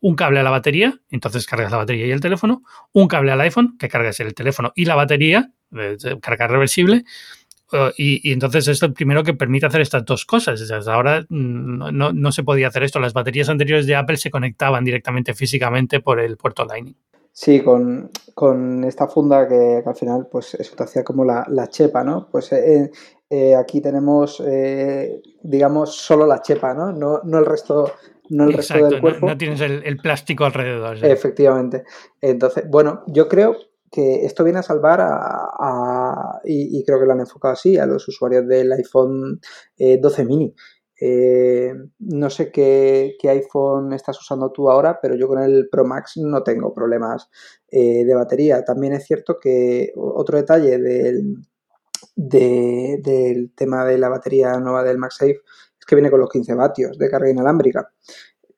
[0.00, 3.40] un cable a la batería, entonces cargas la batería y el teléfono, un cable al
[3.42, 5.52] iPhone, que cargas el teléfono y la batería,
[6.22, 7.04] carga reversible,
[7.72, 10.60] eh, y, entonces es el primero que permite hacer estas dos cosas.
[10.70, 13.00] Hasta ahora mm, no, no, se podía hacer esto.
[13.00, 16.96] Las baterías anteriores de Apple se conectaban directamente físicamente por el puerto Lightning.
[17.32, 21.68] Sí, con, con esta funda que, al final pues eso te hacía como la, la
[21.68, 22.28] chepa, ¿no?
[22.30, 22.90] Pues eh,
[23.30, 24.42] eh, aquí tenemos,
[25.42, 26.92] digamos, solo la chepa, ¿no?
[26.92, 27.92] No, no el resto
[28.30, 29.26] no el resto del cuerpo.
[29.26, 31.04] No, tienes el, el, plástico alrededor.
[31.04, 31.84] Efectivamente.
[32.20, 33.56] Entonces, bueno, yo creo
[33.90, 38.06] que esto viene a salvar a, y, creo que lo han enfocado así, a los
[38.08, 39.40] usuarios del iPhone
[39.78, 40.54] 12 eh, mini.
[41.02, 46.18] Eh, no sé qué, iPhone estás usando tú ahora, pero yo con el Pro Max
[46.18, 47.30] no tengo problemas
[47.68, 48.64] eh, de batería.
[48.64, 51.36] También es cierto que otro detalle del,
[52.14, 55.40] del tema de la batería nueva del MagSafe
[55.78, 57.90] es que viene con los 15 vatios de carga inalámbrica.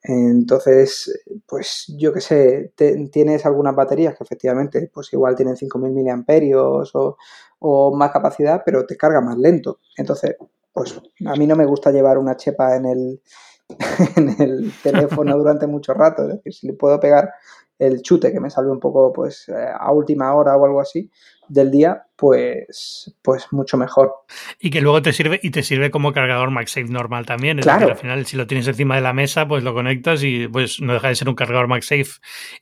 [0.03, 2.73] Entonces, pues yo qué sé,
[3.11, 7.17] tienes algunas baterías que efectivamente, pues igual tienen 5.000 miliamperios o,
[7.59, 9.79] o, más capacidad, pero te carga más lento.
[9.95, 10.35] Entonces,
[10.73, 13.21] pues a mí no me gusta llevar una chepa en el,
[14.17, 16.23] en el teléfono durante mucho rato.
[16.23, 17.31] Es decir, si le puedo pegar
[17.79, 21.09] el chute que me salve un poco pues eh, a última hora o algo así
[21.47, 24.13] del día, pues, pues mucho mejor.
[24.59, 27.59] Y que luego te sirve y te sirve como cargador MagSafe normal también.
[27.59, 30.47] Es decir, al final, si lo tienes encima de la mesa, pues lo conectas y
[30.47, 32.21] pues no deja de ser un cargador MagSafe.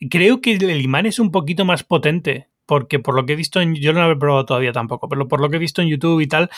[0.10, 3.60] Creo que el imán es un poquito más potente porque por lo que he visto,
[3.60, 5.90] en, yo no lo he probado todavía tampoco, pero por lo que he visto en
[5.90, 6.50] YouTube y tal,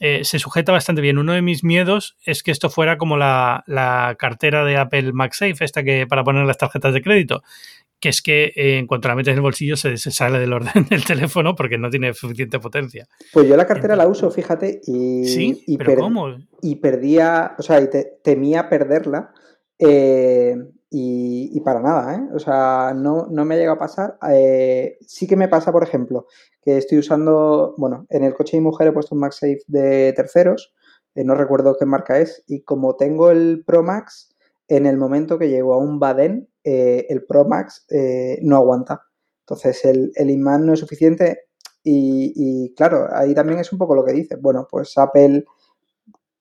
[0.00, 1.18] eh, se sujeta bastante bien.
[1.18, 5.62] Uno de mis miedos es que esto fuera como la, la cartera de Apple MagSafe,
[5.62, 7.42] esta que para poner las tarjetas de crédito,
[8.00, 10.86] que es que eh, en cuanto la metes en el bolsillo se, sale del orden
[10.90, 13.06] del teléfono porque no tiene suficiente potencia.
[13.32, 15.64] Pues yo la cartera la uso, fíjate, y, ¿Sí?
[15.66, 16.36] y, ¿Pero cómo?
[16.62, 17.88] y perdía, o sea, y
[18.22, 19.32] temía perderla.
[19.78, 20.56] Eh,
[20.90, 22.28] y, para nada, ¿eh?
[22.34, 24.16] O sea, no, no me llega a pasar.
[24.30, 26.26] Eh, sí que me pasa, por ejemplo,
[26.62, 30.14] que estoy usando, bueno, en el coche de mi mujer he puesto un MagSafe de
[30.14, 30.72] terceros,
[31.14, 34.34] no recuerdo qué marca es, y como tengo el Pro Max,
[34.68, 39.02] en el momento que llego a un Baden, eh, el Pro Max eh, no aguanta.
[39.40, 41.44] Entonces el, el, imán no es suficiente
[41.82, 44.36] y, claro, ahí también es un poco lo que dice.
[44.36, 45.46] Bueno, pues Apple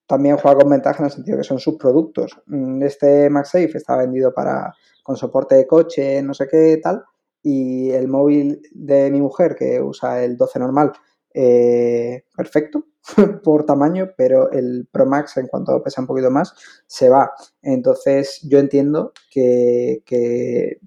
[0.05, 2.37] también juega con ventaja en el sentido que son sus productos.
[2.47, 7.05] Mm, este MagSafe está vendido para con soporte de coche, no sé qué tal,
[7.41, 10.91] y el móvil de mi mujer que usa el 12 normal,
[11.39, 12.85] eh, perfecto,
[13.43, 16.55] por tamaño, pero el Pro Max, en cuanto pesa un poquito más,
[16.87, 17.31] se va.
[17.61, 20.79] Entonces, yo entiendo que, que,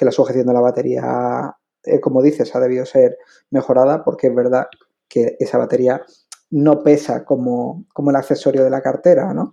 [0.00, 3.18] la sujeción de la batería, eh, como dices, ha debido ser
[3.50, 4.68] mejorada porque es verdad
[5.08, 6.02] que esa batería
[6.50, 9.50] no pesa como, como el accesorio de la cartera, ¿no?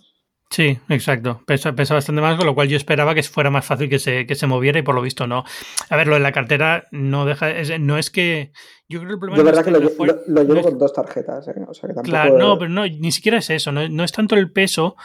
[0.50, 1.42] Sí, exacto.
[1.46, 4.26] Pesa, pesa bastante más, con lo cual yo esperaba que fuera más fácil que se,
[4.26, 5.44] que se moviera y por lo visto no.
[5.90, 7.48] A ver, lo de la cartera no deja.
[7.80, 8.52] no es que.
[8.88, 9.44] Yo creo que el problema.
[9.44, 11.48] Verdad que, lo, llevo con dos tarjetas.
[11.48, 11.54] ¿eh?
[11.68, 13.72] O sea que Claro, no, pero no, ni siquiera es eso.
[13.72, 14.96] No, no, es tanto el peso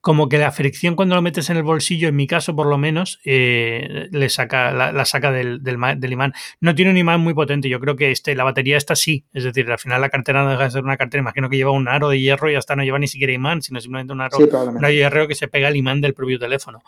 [0.00, 2.78] como que la fricción cuando lo metes en el bolsillo, en mi caso por lo
[2.78, 6.32] menos, eh, le saca, la, saca del, del, imán.
[6.60, 9.44] No tiene un imán muy potente, yo creo que este, la batería está sí, es
[9.44, 11.86] decir, al final la cartera no deja de ser una cartera, imagino que lleva un
[11.86, 14.94] aro de hierro y hasta no lleva ni siquiera imán, sino simplemente un aro, de
[14.94, 16.82] hierro que se pega al imán del propio teléfono,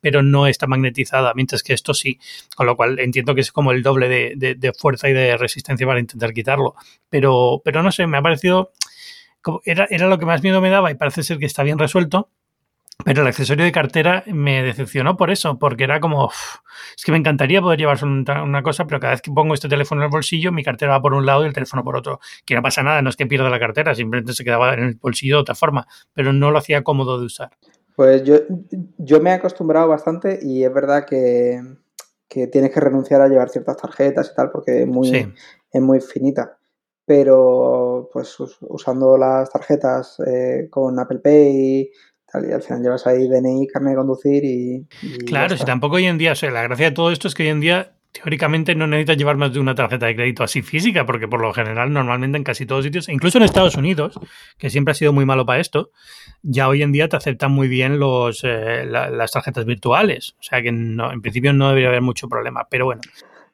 [0.00, 2.20] pero no está magnetizada, mientras que esto sí,
[2.54, 5.84] con lo cual entiendo que es como el doble de, de fuerza y de resistencia
[5.84, 6.76] para intentar quitarlo,
[7.10, 8.72] pero, pero no sé, me ha parecido...
[9.64, 12.30] Era, era lo que más miedo me daba y parece ser que está bien resuelto,
[13.04, 16.30] pero el accesorio de cartera me decepcionó por eso, porque era como,
[16.96, 20.00] es que me encantaría poder llevar una, cosa, pero cada vez que pongo este teléfono
[20.00, 22.20] en el bolsillo, mi cartera va por un lado y el teléfono por otro.
[22.44, 24.94] Que no pasa nada, no es que pierda la cartera, simplemente se quedaba en el
[24.94, 27.50] bolsillo de otra forma, pero no lo hacía cómodo de usar.
[27.96, 28.36] Pues yo,
[28.98, 31.60] yo me he acostumbrado bastante y es verdad que,
[32.28, 35.34] que tienes que renunciar a llevar ciertas tarjetas y tal, porque es muy,
[35.72, 36.58] es muy finita
[37.04, 41.90] pero pues usando las tarjetas eh, con Apple Pay
[42.34, 44.86] y al final llevas ahí DNI, carne de conducir y...
[45.26, 47.42] claro, si tampoco hoy en día, o sea, la gracia de todo esto es que
[47.42, 51.06] hoy en día teóricamente no necesitas llevar más de una tarjeta de crédito así física,
[51.06, 54.20] porque por lo general normalmente en casi todos sitios, incluso en Estados Unidos,
[54.58, 55.90] que siempre ha sido muy malo para esto,
[56.42, 60.34] ya hoy en día te aceptan muy bien los, eh, las tarjetas virtuales.
[60.38, 63.00] O sea que no, en principio no debería haber mucho problema, pero bueno.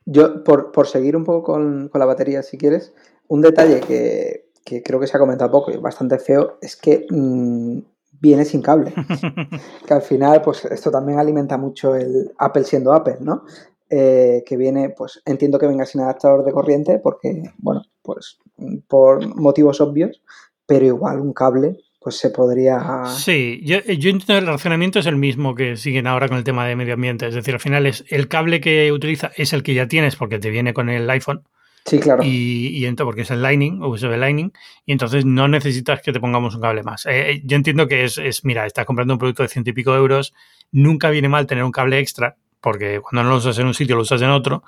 [0.05, 2.95] Yo, por, por seguir un poco con, con, la batería, si quieres,
[3.29, 7.07] un detalle que, que, creo que se ha comentado poco y bastante feo es que
[7.11, 7.79] mm,
[8.21, 8.93] viene sin cable.
[9.87, 13.45] que al final, pues esto también alimenta mucho el Apple siendo Apple, ¿no?
[13.91, 18.39] Eh, que viene, pues entiendo que venga sin adaptador de corriente porque, bueno, pues
[18.87, 20.23] por motivos obvios,
[20.67, 23.05] pero igual un cable pues se podría...
[23.07, 26.67] Sí, yo, yo entiendo el razonamiento es el mismo que siguen ahora con el tema
[26.67, 29.75] de medio ambiente, es decir, al final es el cable que utiliza es el que
[29.75, 31.45] ya tienes porque te viene con el iPhone,
[31.89, 32.23] Sí, claro.
[32.23, 34.53] Y, y entonces, porque es el Lightning, USB Lightning,
[34.85, 37.07] y entonces no necesitas que te pongamos un cable más.
[37.07, 39.73] Eh, eh, yo entiendo que es, es, mira, estás comprando un producto de ciento y
[39.73, 40.35] pico euros,
[40.73, 43.97] nunca viene mal tener un cable extra, porque cuando no lo usas en un sitio
[43.97, 44.63] lo usas en otro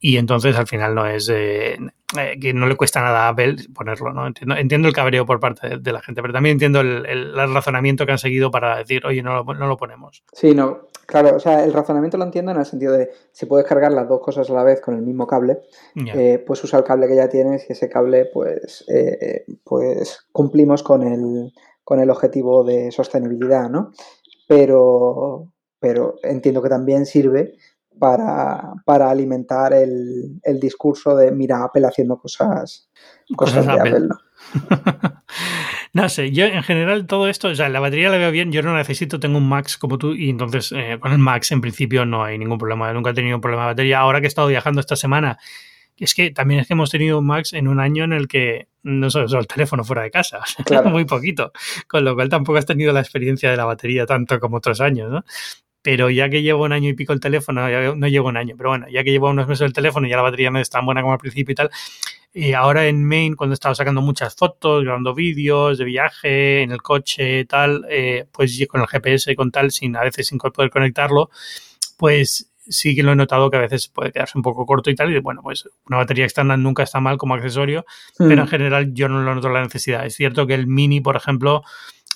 [0.00, 1.78] y entonces al final no es eh,
[2.18, 4.26] eh, que no le cuesta nada a Apple ponerlo, ¿no?
[4.26, 8.12] Entiendo, entiendo el cabreo por parte de, la gente, pero también entiendo el, razonamiento que
[8.12, 10.22] han seguido para decir, oye, no lo, no lo ponemos.
[10.32, 13.66] Sí, no, claro, o sea, el razonamiento lo entiendo en el sentido de si puedes
[13.66, 15.60] cargar las dos cosas a la vez con el mismo cable,
[16.14, 18.84] eh, pues usa el cable que ya tienes y ese cable, pues,
[19.64, 21.52] pues cumplimos con el,
[21.84, 23.92] con el objetivo de sostenibilidad, ¿no?
[24.48, 27.54] Pero, pero entiendo que también sirve
[27.98, 32.88] para, alimentar el, discurso de mira Apple haciendo cosas,
[33.36, 34.08] cosas, de Apple.
[34.08, 34.18] ¿no?
[36.08, 38.74] sé, yo en general todo esto, o sea, la batería la veo bien, yo no
[38.74, 42.24] necesito, tengo un Max como tú y entonces eh, con el Max en principio no
[42.24, 44.00] hay ningún problema, nunca he tenido un problema de batería.
[44.00, 45.38] Ahora que he estado viajando esta semana
[45.98, 48.68] es que también es que hemos tenido un Max en un año en el que
[48.82, 50.40] no se usó el teléfono fuera de casa,
[50.84, 51.52] muy poquito,
[51.86, 55.10] con lo cual tampoco has tenido la experiencia de la batería tanto como otros años,
[55.10, 55.24] ¿no?
[55.82, 58.70] Pero ya que llevo un año y pico el teléfono, no llevo un año, pero
[58.70, 60.86] bueno, ya que llevo unos meses el teléfono y ya la batería no es tan
[60.86, 61.70] buena como al principio y tal,
[62.34, 66.70] y ahora en Main, cuando he estado sacando muchas fotos, grabando vídeos de viaje, en
[66.70, 70.38] el coche tal, eh, pues con el GPS y con tal, sin a veces sin
[70.38, 71.28] poder conectarlo,
[71.98, 74.94] pues sí que lo he notado que a veces puede quedarse un poco corto y
[74.94, 77.84] tal, y bueno, pues una batería externa nunca está mal como accesorio,
[78.16, 80.06] pero en general yo no lo noto la necesidad.
[80.06, 81.62] Es cierto que el Mini, por ejemplo,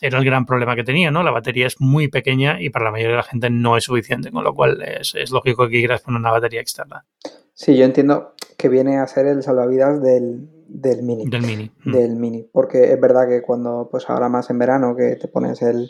[0.00, 1.22] era el gran problema que tenía, ¿no?
[1.22, 4.30] La batería es muy pequeña y para la mayoría de la gente no es suficiente,
[4.30, 7.06] con lo cual es, lógico que quieras poner una batería externa.
[7.54, 10.48] Sí, yo entiendo que viene a ser el salvavidas del,
[11.02, 11.26] Mini.
[11.26, 11.70] Del Mini.
[11.84, 11.92] Mm.
[11.92, 15.62] Del Mini, porque es verdad que cuando, pues ahora más en verano, que te pones
[15.62, 15.88] el,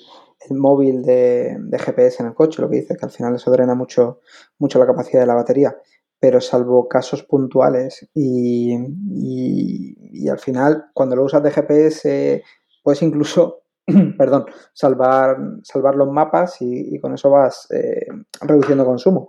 [0.51, 4.21] móvil de, GPS en el coche, lo que dice que al final eso drena mucho,
[4.59, 5.77] mucho la capacidad de la batería,
[6.21, 8.77] pero salvo casos puntuales y,
[9.11, 12.42] y al final cuando lo usas de GPS
[12.85, 13.65] puedes incluso
[14.18, 18.07] perdón, salvar, salvar los mapas y, con eso vas eh,
[18.40, 19.29] reduciendo consumo.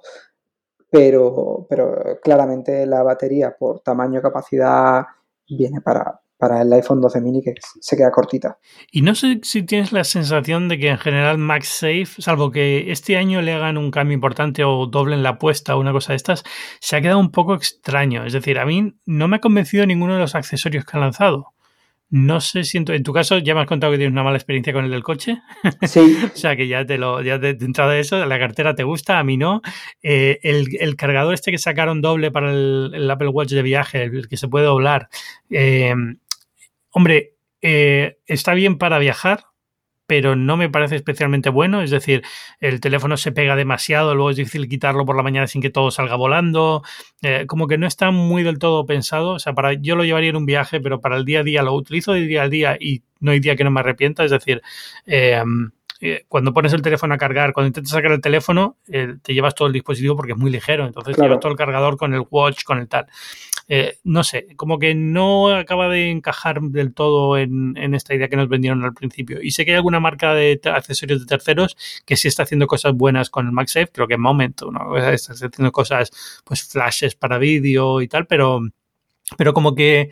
[0.90, 5.06] Pero, pero claramente la batería por tamaño capacidad
[5.50, 8.58] viene para, para el iPhone 12 mini que se queda cortita.
[8.92, 13.18] Y no sé si tienes la sensación de que en general MagSafe, salvo que este
[13.18, 16.44] año le hagan un cambio importante o doblen la apuesta o una cosa de estas,
[16.80, 18.26] se ha quedado un poco extraño.
[18.26, 21.54] Es decir, a mí no me ha convencido ninguno de los accesorios que han lanzado.
[22.10, 24.72] No sé si en tu, caso ya me has contado que tienes una mala experiencia
[24.72, 25.42] con el del coche.
[25.88, 26.18] Sí.
[26.24, 29.20] o sea que ya te lo, ya de, entrada de eso, la cartera te gusta,
[29.20, 29.62] a mí no.
[30.02, 34.38] Eh, el, cargador este que sacaron doble para el, Apple Watch de viaje, el que
[34.38, 35.10] se puede doblar.
[35.50, 35.94] Eh,
[36.92, 39.44] hombre, eh, está bien para viajar,
[40.08, 41.82] pero no me parece especialmente bueno.
[41.82, 42.24] Es decir,
[42.60, 45.92] el teléfono se pega demasiado, luego es difícil quitarlo por la mañana sin que todo
[45.92, 46.82] salga volando.
[47.22, 49.32] Eh, como que no está muy del todo pensado.
[49.32, 51.62] O sea, para yo lo llevaría en un viaje, pero para el día a día
[51.62, 54.24] lo utilizo de día a día y no hay día que no me arrepienta.
[54.24, 54.62] Es decir,
[55.06, 55.44] eh,
[56.00, 59.56] eh, cuando pones el teléfono a cargar, cuando intentas sacar el teléfono, eh, te llevas
[59.56, 62.64] todo el dispositivo porque es muy ligero, entonces llevas todo el cargador con el watch,
[62.64, 63.08] con el tal.
[63.70, 68.38] Eh, no sé, como que no acaba de encajar del todo en, esta idea que
[68.38, 69.42] nos vendieron al principio.
[69.42, 71.76] Y sé que hay alguna marca de accesorios de terceros
[72.06, 74.98] que sí está haciendo cosas buenas con el MagSafe, creo que Momento, ¿no?
[74.98, 76.12] Está haciendo cosas,
[76.46, 78.62] pues flashes para vídeo y tal, pero,
[79.38, 80.12] pero como que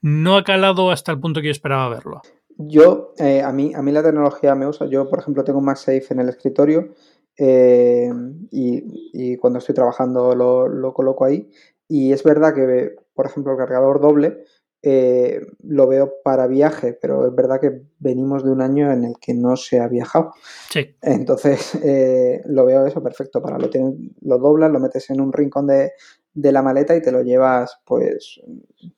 [0.00, 2.22] no ha calado hasta el punto que yo esperaba verlo.
[2.56, 4.86] Yo, eh, a, mí, a mí la tecnología me usa.
[4.86, 6.94] Yo, por ejemplo, tengo un MagSafe en el escritorio
[7.36, 8.12] eh,
[8.52, 11.50] y, cuando estoy trabajando lo, lo, coloco ahí.
[11.94, 14.44] Y es verdad que, por ejemplo, el cargador doble
[14.82, 19.14] eh, lo veo para viaje, pero es verdad que venimos de un año en el
[19.20, 20.32] que no se ha viajado.
[20.70, 20.96] Sí.
[21.00, 21.78] Entonces,
[22.46, 23.40] lo veo eso perfecto.
[23.40, 25.92] Para lo, tienes, lo doblas, lo metes en un rincón de,
[26.32, 28.40] de la maleta y te lo llevas, pues,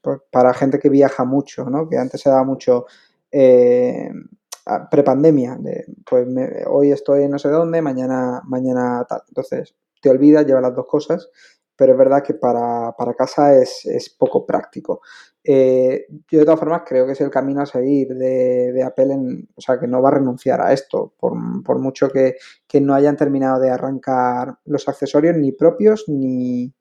[0.01, 1.91] pues, para gente que viaja mucho, ¿no?
[1.91, 2.87] Que antes se daba mucho
[3.31, 4.11] eh,
[4.91, 6.27] prepandemia, de, pues
[6.67, 9.21] hoy estoy en no sé dónde, mañana, mañana tal.
[9.29, 11.29] Entonces, te olvidas, llevas las dos cosas,
[11.77, 15.01] pero es verdad que para, casa es, poco práctico.
[15.45, 19.49] Eh, yo de todas formas creo que es el camino a seguir de, Apple, en,
[19.55, 22.37] o sea, que no va a renunciar a esto, por, mucho que,
[22.67, 26.73] que, no hayan terminado de arrancar los accesorios ni propios ni,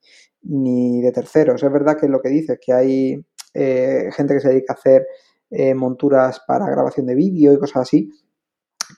[0.42, 1.62] ni de terceros.
[1.62, 5.06] Es verdad que lo que dices, que hay eh, gente que se dedica a hacer
[5.50, 8.10] eh, monturas para grabación de vídeo y cosas así,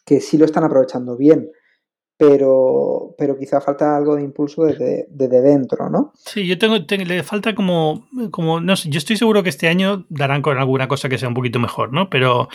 [0.04, 1.50] que sí lo están aprovechando bien,
[2.18, 6.12] pero, pero quizá falta algo de impulso desde, dentro, ¿no?
[6.16, 10.04] Sí, yo tengo, le falta como, como, no sé, yo estoy seguro que este año
[10.08, 12.10] darán con alguna cosa que sea un poquito mejor, ¿no?
[12.10, 12.48] Pero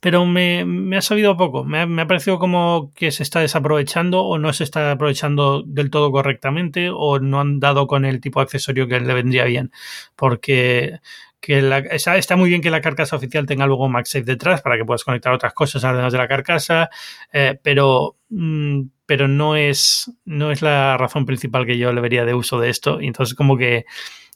[0.00, 1.64] pero me, me, ha sabido poco.
[1.64, 5.88] Me me ha, parecido como que se está desaprovechando o no se está aprovechando del
[5.88, 9.72] todo correctamente o no han dado con el tipo de accesorio que le vendría bien.
[10.14, 11.00] Porque
[11.44, 14.84] que la, está, muy bien que la carcasa oficial tenga luego MagSafe detrás para que
[14.84, 16.90] puedas conectar otras cosas además de la carcasa,
[17.32, 22.24] eh, pero, mm, pero no, es, no es la razón principal que yo le vería
[22.24, 23.00] de uso de esto.
[23.00, 23.84] Y entonces como que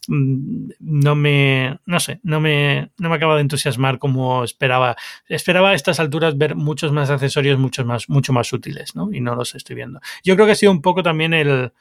[0.09, 4.95] Mm, no me, no sé, no me, no me acaba de entusiasmar como esperaba.
[5.27, 9.13] Esperaba a estas alturas ver muchos más accesorios, muchos más, mucho más útiles, ¿no?
[9.13, 9.99] Y no los estoy viendo.
[10.23, 11.73] Yo creo que ha sido un poco también el,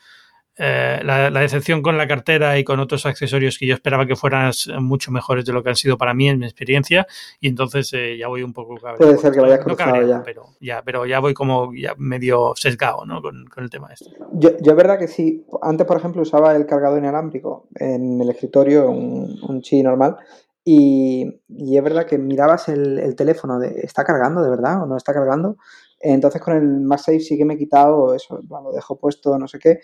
[0.61, 4.51] eh, la, decepción con la cartera y con otros accesorios que yo esperaba que fueran
[4.81, 7.07] mucho mejores de lo que han sido para mí en mi experiencia
[7.41, 10.21] y entonces eh, ya voy un poco puede ser que vaya cruzado ya.
[10.25, 13.23] pero ya pero ya voy como ya medio sesgado ¿no?
[13.23, 16.67] con, el tema este yo, yo es verdad que sí antes por ejemplo usaba el
[16.67, 20.17] cargador inalámbrico en el escritorio un, un chi normal
[20.65, 24.87] y, y, es verdad que mirabas el, el teléfono de ¿está cargando de verdad o
[24.87, 25.57] no está cargando?
[26.01, 29.59] Entonces con el MagSafe sí que me he quitado eso, lo dejo puesto, no sé
[29.59, 29.81] qué,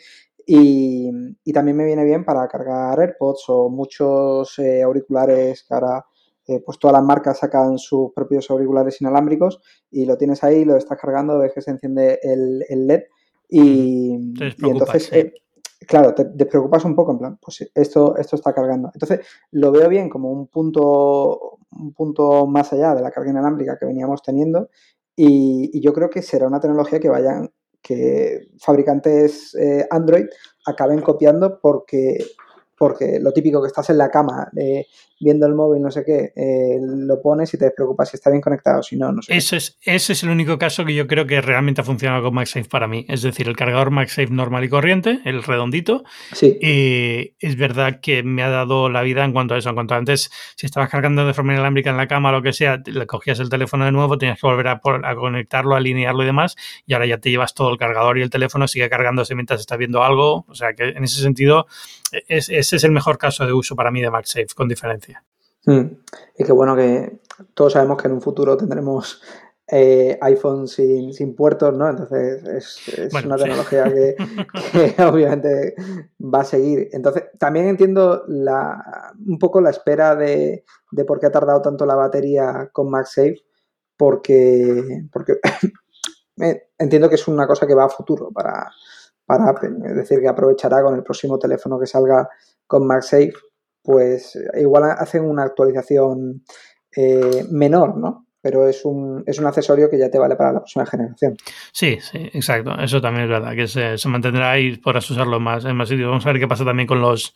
[0.46, 6.04] y, también me viene bien para cargar AirPods o muchos eh, auriculares que ahora
[6.46, 10.76] eh, pues todas las marcas sacan sus propios auriculares inalámbricos y lo tienes ahí, lo
[10.76, 13.04] estás cargando, ves que se enciende el, LED
[13.48, 15.32] y, entonces, eh,
[15.86, 18.90] claro, te despreocupas un poco en plan, pues esto, esto está cargando.
[18.92, 19.20] Entonces
[19.52, 23.86] lo veo bien como un punto, un punto más allá de la carga inalámbrica que
[23.86, 24.68] veníamos teniendo
[25.16, 27.50] y, y yo creo que será una tecnología que vayan
[27.84, 30.26] que fabricantes eh, Android
[30.66, 32.18] acaben copiando porque,
[32.76, 34.86] porque lo típico que estás en la cama eh,
[35.20, 38.42] viendo el móvil, no sé qué, eh, lo pones y te preocupas si está bien
[38.42, 39.36] conectado, si no, no sé.
[39.36, 42.34] Ese es, ese es el único caso que yo creo que realmente ha funcionado con
[42.34, 43.06] MagSafe para mí.
[43.08, 46.04] Es decir, el cargador MagSafe normal y corriente, el redondito.
[46.32, 46.58] Sí.
[46.60, 49.68] Y es verdad que me ha dado la vida en cuanto a eso.
[49.68, 52.42] En cuanto a antes, si estabas cargando de forma inalámbrica en la cama o lo
[52.42, 56.22] que sea, le cogías el teléfono de nuevo, tenías que volver a, a conectarlo, alinearlo
[56.22, 56.56] y demás.
[56.86, 59.78] Y ahora ya te llevas todo el cargador y el teléfono sigue cargándose mientras estás
[59.78, 60.44] viendo algo.
[60.48, 61.66] O sea que en ese sentido,
[62.28, 65.22] es, ese es el mejor caso de uso para mí de MagSafe, con diferencia.
[65.66, 65.86] Mm.
[66.38, 67.20] Y qué bueno que
[67.54, 69.22] todos sabemos que en un futuro tendremos
[69.66, 71.88] eh, iPhone sin, puertos, ¿no?
[71.88, 73.84] Entonces es, una tecnología
[74.72, 75.74] que, obviamente
[76.20, 76.88] va a seguir.
[76.92, 80.64] Entonces, también entiendo la, un poco la espera de,
[81.06, 83.42] por qué ha tardado tanto la batería con MagSafe,
[83.96, 85.38] porque, porque
[86.78, 88.70] entiendo que es una cosa que va a futuro para,
[89.24, 89.76] para Apple.
[89.86, 92.28] Es decir, que aprovechará con el próximo teléfono que salga
[92.66, 93.32] con MagSafe
[93.84, 96.42] pues igual hacen una actualización
[96.96, 98.26] eh, menor, ¿no?
[98.40, 101.36] Pero es un, es un accesorio que ya te vale para la próxima generación.
[101.72, 102.78] Sí, sí, exacto.
[102.78, 106.08] Eso también es verdad, que se, mantendrá y podrás usarlo más en más sitios.
[106.08, 107.34] Vamos a ver qué pasa también con los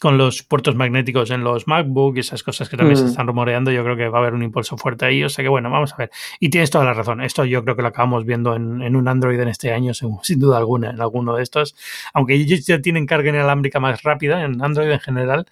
[0.00, 3.08] con los puertos magnéticos en los MacBook y esas cosas que también se mm.
[3.08, 5.24] están rumoreando, yo creo que va a haber un impulso fuerte ahí.
[5.24, 6.10] O sea que bueno, vamos a ver.
[6.40, 7.20] Y tienes toda la razón.
[7.22, 10.16] Esto yo creo que lo acabamos viendo en, en un Android en este año, sin,
[10.22, 11.74] sin, duda alguna, en alguno de estos.
[12.12, 15.46] Aunque ellos ya tienen carga inalámbrica más rápida en Android en general,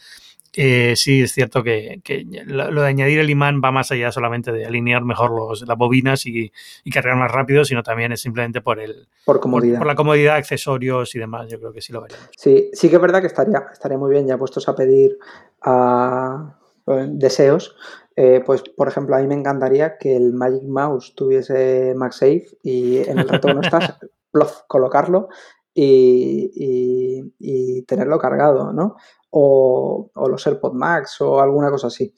[0.54, 2.00] eh, sí es cierto que,
[2.46, 6.26] lo, de añadir el imán va más allá solamente de alinear mejor los, las bobinas
[6.26, 6.52] y,
[6.92, 9.78] cargar más rápido, sino también es simplemente por el por comodidad.
[9.78, 11.48] Por, la comodidad, accesorios y demás.
[11.50, 12.28] Yo creo que sí lo veremos.
[12.36, 15.18] Sí, sí que es verdad que estaría, estaría muy bien ya puestos a pedir
[15.62, 17.74] a eh, deseos.
[18.14, 22.98] Eh, pues, por ejemplo, a mí me encantaría que el Magic Mouse tuviese MagSafe y
[22.98, 23.98] en el rato no estás,
[24.68, 25.28] colocarlo
[25.74, 28.96] y, y, tenerlo cargado, ¿no?
[29.30, 32.14] O, o, los AirPod Max o alguna cosa así.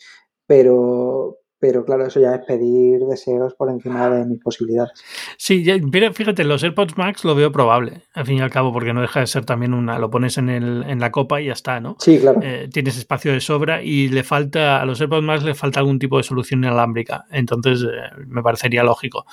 [0.46, 4.92] Pero, pero claro, eso ya es pedir deseos por encima de mis posibilidades.
[5.38, 5.64] Sí,
[6.12, 9.20] fíjate, los AirPods Max lo veo probable, al fin y al cabo, porque no deja
[9.20, 11.96] de ser también una, lo pones en, el, en la copa y ya está, ¿no?
[12.00, 12.38] Sí, claro.
[12.42, 15.98] Eh, tienes espacio de sobra y le falta, a los AirPods Max le falta algún
[15.98, 19.24] tipo de solución inalámbrica, entonces eh, me parecería lógico.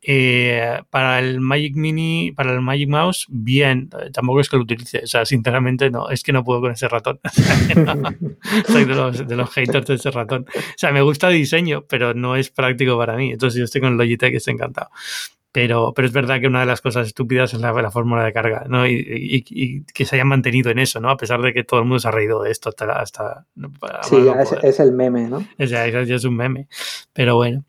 [0.00, 5.00] Eh, para el Magic Mini, para el Magic Mouse, bien, tampoco es que lo utilice,
[5.02, 7.18] o sea, sinceramente no, es que no puedo con ese ratón.
[8.68, 10.46] Soy de los, de los haters de ese ratón.
[10.56, 13.32] O sea, me gusta el diseño, pero no es práctico para mí.
[13.32, 14.90] Entonces yo estoy con Logitech y estoy encantado.
[15.52, 18.66] Pero, pero es verdad que una de las cosas estúpidas es la, fórmula de carga,
[18.68, 18.86] ¿no?
[18.86, 21.10] Y, que se hayan mantenido en eso, ¿no?
[21.10, 22.92] A pesar de que todo el mundo se ha reído de esto hasta...
[22.92, 23.46] hasta
[24.02, 24.16] sí,
[24.62, 25.44] es, el meme, ¿no?
[25.58, 26.68] Es, es un meme.
[27.12, 27.64] Pero bueno.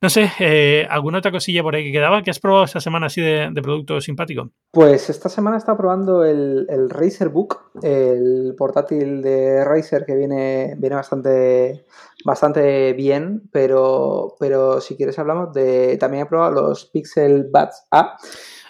[0.00, 2.22] No sé, eh, ¿alguna otra cosilla por ahí que quedaba?
[2.22, 4.50] ¿Qué has probado esta semana así de, producto simpático?
[4.70, 10.74] Pues esta semana está probando el, el Razer Book, el portátil de Razer que viene,
[10.76, 11.84] viene bastante,
[12.24, 15.96] bastante bien, pero, pero si quieres hablamos de...
[15.98, 18.18] También he probado los Pixel Buds App.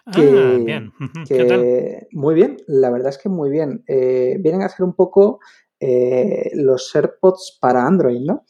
[0.06, 0.92] ah, bien.
[1.26, 2.06] ¿Qué tal?
[2.12, 3.82] Muy bien, la verdad es que muy bien.
[3.88, 5.40] Eh, vienen a ser un poco
[5.80, 8.44] eh, los AirPods para Android, ¿no?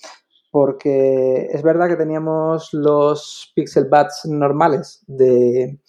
[0.55, 5.81] Porque es verdad que teníamos los Pixel Buds normales de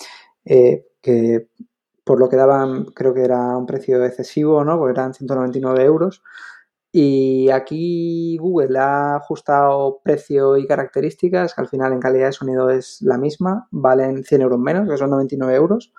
[0.43, 1.49] eh, que
[2.03, 4.79] por lo que daban creo que era un precio excesivo, ¿no?
[4.79, 6.23] Porque eran 199 euros.
[6.91, 12.71] Y aquí Google ha ajustado precio y características, que al final en calidad de sonido
[12.71, 15.93] es la misma, valen 100 euros menos, que son 99 euros.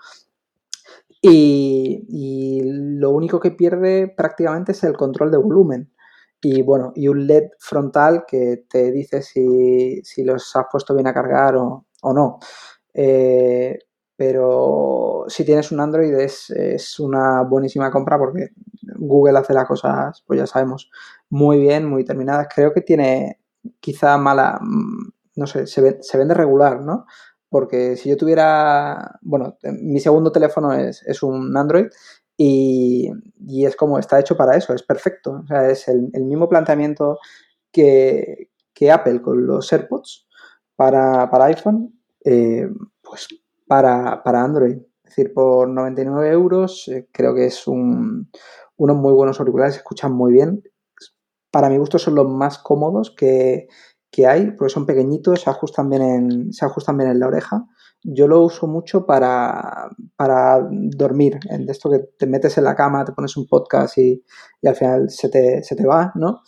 [1.22, 5.92] y lo único que pierde prácticamente es el control de volumen
[6.40, 11.14] y bueno, y un LED frontal que te dice si, los has puesto bien a
[11.14, 12.38] cargar o, no.
[12.94, 13.78] Eh,
[14.16, 18.50] pero si tienes un Android es, una buenísima compra porque
[18.98, 20.90] Google hace las cosas, pues ya sabemos,
[21.28, 22.48] muy bien, muy terminadas.
[22.54, 23.40] Creo que tiene
[23.80, 27.06] quizá mala, mm, no sé, se, se vende regular, ¿no?
[27.48, 31.86] Porque si yo tuviera, bueno, mi segundo teléfono es, es un Android
[32.36, 33.10] y,
[33.64, 35.40] es como está hecho para eso, es perfecto.
[35.44, 37.18] O sea, es el, mismo planteamiento
[37.72, 38.48] que,
[38.92, 40.26] Apple con los AirPods
[40.76, 42.68] para, iPhone, eh,
[43.02, 43.28] pues
[43.66, 44.76] para, Android.
[45.04, 48.30] Es decir, por 99 euros eh, creo que es un,
[48.76, 50.62] unos muy buenos auriculares, se escuchan muy bien.
[51.50, 53.68] Para mi gusto son los más cómodos que,
[54.10, 57.66] que hay, porque son pequeñitos, se ajustan bien en, se ajustan bien en la oreja
[58.08, 59.90] yo lo uso mucho para,
[60.68, 64.22] dormir, de esto que te metes en la cama, te pones un podcast y,
[64.64, 66.42] al final se te, se te, va, ¿no?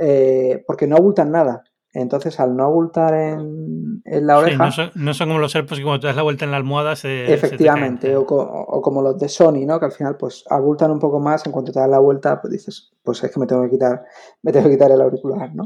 [0.00, 1.64] Eh, porque no abultan nada.
[1.92, 4.70] Entonces, al no abultar en, la oreja...
[4.94, 7.32] no, son, como los AirPods que cuando te das la vuelta en la almohada se...
[7.32, 9.80] Efectivamente, o, como los de Sony, ¿no?
[9.80, 12.52] Que al final, pues, abultan un poco más, en cuanto te das la vuelta, pues
[12.52, 14.04] dices, pues es que me tengo que quitar,
[14.42, 15.64] me tengo que quitar el auricular, ¿no?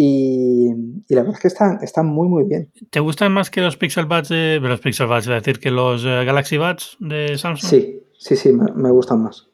[0.00, 0.68] Y,
[1.08, 2.70] la verdad es que están, están muy, muy bien.
[2.88, 6.04] ¿Te gustan más que los Pixel Buds de los Pixel Buds, es decir, que los
[6.04, 7.68] eh, Galaxy Buds de Samsung?
[7.68, 9.48] Sí, sí, sí, me, gustan más.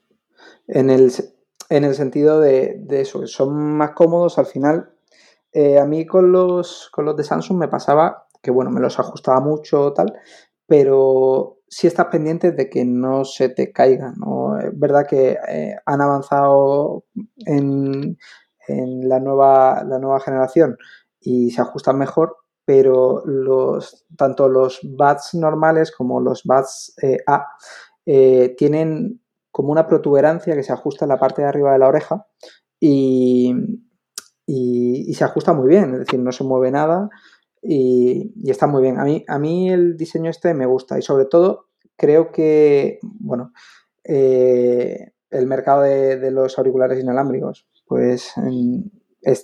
[0.68, 1.10] En el,
[1.70, 4.90] en el sentido de, eso, que son más cómodos al final.
[5.50, 8.98] Eh, a mí con los, con los de Samsung me pasaba que, bueno, me los
[8.98, 10.12] ajustaba mucho tal,
[10.66, 14.16] pero sí estás pendiente de que no se te caigan.
[14.18, 14.58] ¿no?
[14.58, 17.04] Es verdad que eh, han avanzado
[17.46, 18.18] en
[18.68, 20.76] en la nueva, la nueva generación
[21.20, 27.46] y se ajustan mejor, pero los, tanto los bats normales como los bats eh, A
[28.06, 31.88] eh, tienen como una protuberancia que se ajusta en la parte de arriba de la
[31.88, 32.26] oreja
[32.80, 33.54] y,
[34.46, 37.08] y, se ajusta muy bien, es decir, no se mueve nada
[37.62, 38.98] y, está muy bien.
[38.98, 43.52] A mí, a mí el diseño este me gusta y sobre todo creo que, bueno,
[44.02, 48.32] eh, el mercado de, de los auriculares inalámbricos pues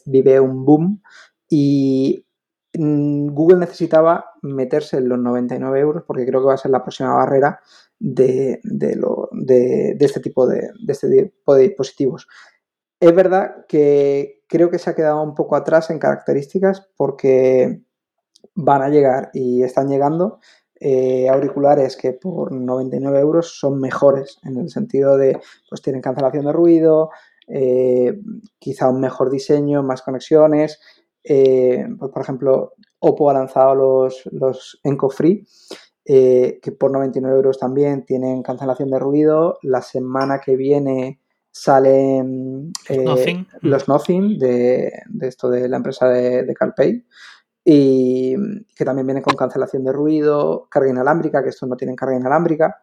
[0.07, 1.03] vive un boom
[1.49, 2.25] y
[2.73, 7.15] Google necesitaba meterse en los 99 euros porque creo que va a ser la próxima
[7.15, 7.61] barrera
[7.99, 8.61] de,
[9.99, 12.29] este, tipo de, este tipo de dispositivos.
[13.01, 17.83] Es verdad que creo que se ha quedado un poco atrás en características porque
[18.55, 20.39] van a llegar y están llegando
[20.83, 25.39] eh, auriculares que por 99 euros son mejores en el sentido de
[25.69, 27.11] pues tienen cancelación de ruido,
[28.59, 30.81] quizá un mejor diseño, más conexiones.
[31.23, 35.47] Pues, por ejemplo, Oppo ha lanzado los, los Enco Free,
[36.05, 39.59] que por 99 euros también tienen cancelación de ruido.
[39.63, 41.21] La semana que viene
[41.51, 42.73] salen
[43.63, 44.93] los Nothing de,
[45.23, 47.05] esto de la empresa de, de CarPay
[47.65, 48.35] y
[48.75, 52.81] que también viene con cancelación de ruido, carga inalámbrica, que estos no tienen carga inalámbrica.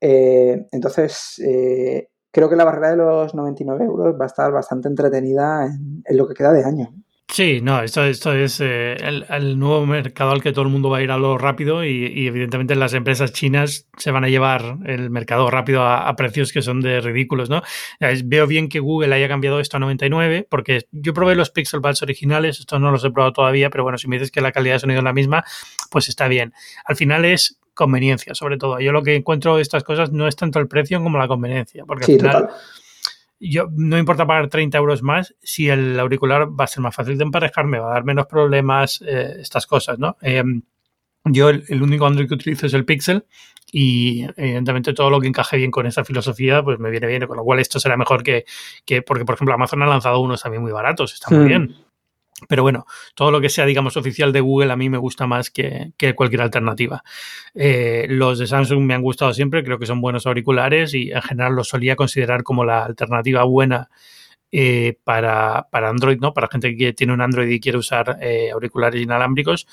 [0.00, 4.86] Eh, entonces, eh, creo que la barrera de los 99 euros va a estar bastante
[4.86, 6.92] entretenida en lo que queda de año.
[7.26, 11.02] Sí, no, esto, es eh, el, nuevo mercado al que todo el mundo va a
[11.02, 15.50] ir a lo rápido y, evidentemente las empresas chinas se van a llevar el mercado
[15.50, 17.62] rápido a, precios que son de ridículos, ¿no?
[18.24, 22.02] veo bien que Google haya cambiado esto a 99 porque yo probé los Pixel Buds
[22.02, 24.76] originales, estos no los he probado todavía, pero bueno, si me dices que la calidad
[24.76, 25.44] de sonido es la misma,
[25.90, 26.54] pues está bien.
[26.86, 28.80] Al final es conveniencia, sobre todo.
[28.80, 31.84] Yo lo que encuentro de estas cosas no es tanto el precio como la conveniencia,
[31.86, 32.48] porque al final
[33.38, 37.16] yo no importa pagar 30 euros más si el auricular va a ser más fácil
[37.16, 40.16] de emparejarme, va a dar menos problemas, eh, estas cosas, ¿no?
[40.22, 40.42] Eh,
[41.24, 43.24] yo el, único Android que utilizo es el Pixel
[43.70, 47.36] y evidentemente todo lo que encaje bien con esa filosofía pues me viene bien, con
[47.36, 48.44] lo cual esto será mejor que,
[48.84, 51.48] que porque por ejemplo Amazon ha lanzado unos también muy baratos, está muy hmm.
[51.48, 51.76] bien.
[52.46, 55.50] Pero bueno, todo lo que sea, digamos, oficial de Google a mí me gusta más
[55.50, 57.02] que, cualquier alternativa.
[57.54, 61.22] Eh, los de Samsung me han gustado siempre, creo que son buenos auriculares y en
[61.22, 63.88] general los solía considerar como la alternativa buena
[64.50, 66.32] eh, para, para, Android, ¿no?
[66.32, 69.66] Para gente que tiene un Android y quiere usar eh, auriculares inalámbricos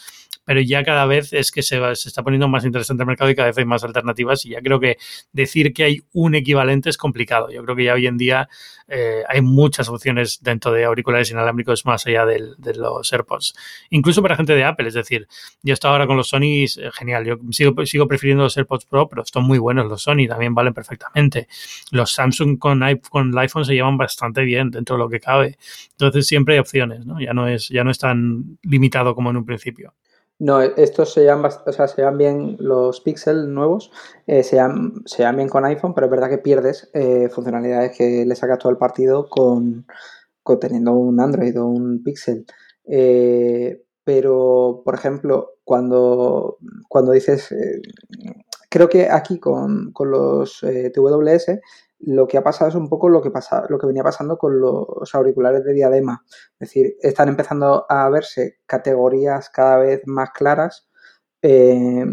[0.45, 3.35] pero ya cada vez es que se, se, está poniendo más interesante el mercado y
[3.35, 4.97] cada vez hay más alternativas y ya creo que
[5.33, 7.49] decir que hay un equivalente es complicado.
[7.49, 8.47] Yo creo que ya hoy en día
[8.87, 13.55] eh, hay muchas opciones dentro de auriculares inalámbricos más allá de los AirPods.
[13.89, 15.27] Incluso para gente de Apple, es decir,
[15.63, 19.09] yo estoy ahora con los Sony, eh, genial, yo sigo, sigo prefiriendo los AirPods Pro,
[19.09, 21.47] pero están muy buenos los Sony, también valen perfectamente.
[21.91, 25.57] Los Samsung con el iPhone se llevan bastante bien dentro de lo que cabe.
[25.91, 27.19] Entonces siempre hay opciones, ¿no?
[27.19, 29.93] Ya no es, ya no es tan limitado como en un principio.
[30.37, 33.89] No, estos se llaman, o sea, se llaman bien los Pixel nuevos,
[34.27, 38.25] eh, se, llaman, se bien con iPhone, pero es verdad que pierdes eh, funcionalidades que
[38.25, 39.85] le sacas todo el partido con,
[40.59, 42.45] teniendo un Android o un Pixel.
[42.85, 46.57] Eh, pero, por ejemplo, cuando,
[46.89, 47.55] cuando dices,
[48.69, 51.59] creo que aquí con, con los TWS
[51.99, 54.59] lo que ha pasado es un poco lo que, pasa, lo que venía pasando con
[54.59, 56.23] los auriculares de diadema.
[56.59, 60.87] Es decir, están empezando a verse categorías cada vez más claras
[61.41, 62.05] eh,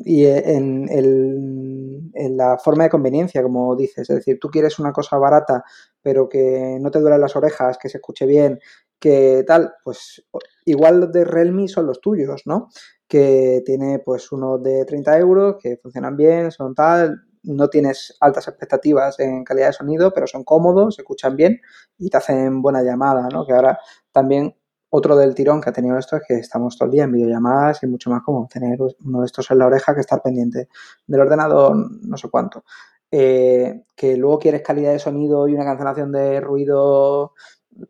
[0.00, 4.08] y en, en, la forma de conveniencia, como dices.
[4.10, 5.64] Es decir, tú quieres una cosa barata,
[6.02, 8.58] pero que no te duelen las orejas, que se escuche bien,
[8.98, 10.24] que tal, pues
[10.64, 12.68] igual los de Realme son los tuyos, ¿no?
[13.06, 18.48] Que tiene pues unos de 30 euros, que funcionan bien, son tal, no tienes altas
[18.48, 21.60] expectativas en calidad de sonido, pero son cómodos, se escuchan bien
[21.98, 23.46] y te hacen buena llamada, ¿no?
[23.46, 23.78] Que ahora
[24.12, 24.54] también
[24.90, 27.82] otro del tirón que ha tenido esto es que estamos todo el día en videollamadas
[27.82, 30.68] y mucho más como tener uno de estos en la oreja que estar pendiente
[31.06, 32.64] del ordenador, no sé cuánto.
[33.10, 37.34] Eh, que luego quieres calidad de sonido y una cancelación de ruido,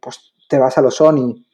[0.00, 1.44] pues te vas a los Sony.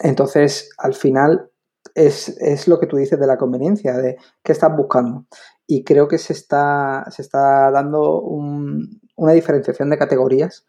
[0.00, 1.50] Entonces, al final,
[1.94, 5.24] es, es, lo que tú dices de la conveniencia, de qué estás buscando
[5.66, 10.64] y creo que se está, se está dando una diferenciación de categorías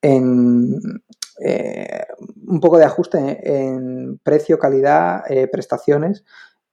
[0.00, 0.80] en
[1.40, 2.04] eh,
[2.46, 6.24] un poco de ajuste en precio, calidad, eh, prestaciones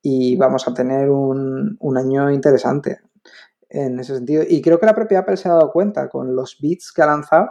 [0.01, 2.99] y vamos a tener un, año interesante
[3.69, 4.43] en ese sentido.
[4.47, 7.07] Y creo que la propia Apple se ha dado cuenta con los bits que ha
[7.07, 7.49] lanzado,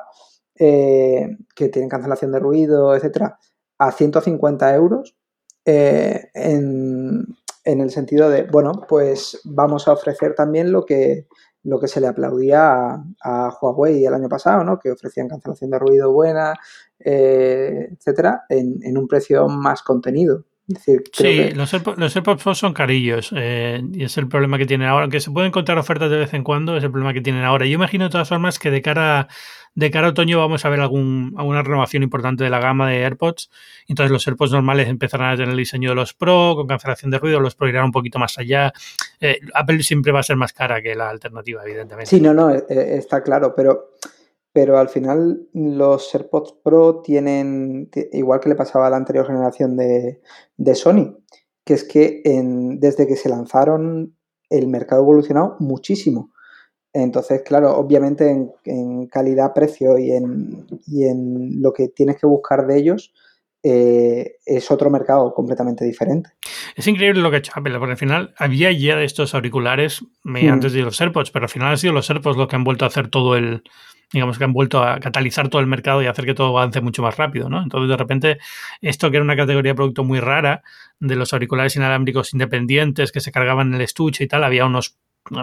[0.57, 3.39] eh, que tienen cancelación de ruido, etcétera,
[3.79, 5.17] a 150 euros.
[5.65, 7.27] en,
[7.65, 11.27] en el sentido de, bueno, pues vamos a ofrecer también lo que,
[11.63, 14.79] lo que se le aplaudía a, Huawei el año pasado, ¿no?
[14.79, 16.55] Que ofrecían cancelación de ruido buena,
[16.99, 20.45] eh, etcétera, en, un precio más contenido.
[21.13, 25.05] Sí, los, AirPods, son carillos eh, y es el problema que tienen ahora.
[25.05, 27.67] Aunque se pueden encontrar ofertas de vez en cuando, es el problema que tienen ahora.
[27.67, 29.29] Yo imagino de todas formas que de cara
[29.75, 33.05] de cara a otoño vamos a ver algún, alguna renovación importante de la gama de
[33.05, 33.51] AirPods.
[33.89, 37.19] Entonces los AirPods normales empezarán a tener el diseño de los Pro, con cancelación de
[37.19, 38.73] ruido, los Pro irán un poquito más allá.
[39.21, 42.11] Eh, Apple siempre va a ser más cara que la alternativa, evidentemente.
[42.11, 43.95] Sí, no, no, eh, está claro, pero,
[44.55, 49.77] pero al final los AirPods Pro tienen, igual que le pasaba a la anterior generación
[49.77, 50.21] de,
[50.57, 51.19] de Sony,
[51.65, 54.15] que es que en, desde que se lanzaron
[54.49, 56.31] el mercado ha evolucionado muchísimo.
[56.93, 58.31] Entonces, claro, obviamente
[58.65, 63.13] en, calidad, precio y en, y en, lo que tienes que buscar de ellos
[63.65, 66.31] eh, es otro mercado completamente diferente.
[66.77, 70.05] Es increíble lo que ha hecho Apple, porque al final había ya de estos auriculares
[70.23, 70.49] mm.
[70.49, 72.85] antes de los AirPods, pero al final han sido los AirPods los que han vuelto
[72.85, 73.65] a hacer todo el,
[74.15, 77.03] digamos que han vuelto a catalizar todo el mercado y hacer que todo avance mucho
[77.03, 77.63] más rápido, ¿no?
[77.63, 78.39] Entonces, de repente,
[78.81, 80.63] esto que era una categoría de producto muy rara,
[81.01, 84.97] de los auriculares inalámbricos independientes que se cargaban en el estuche y tal, había unos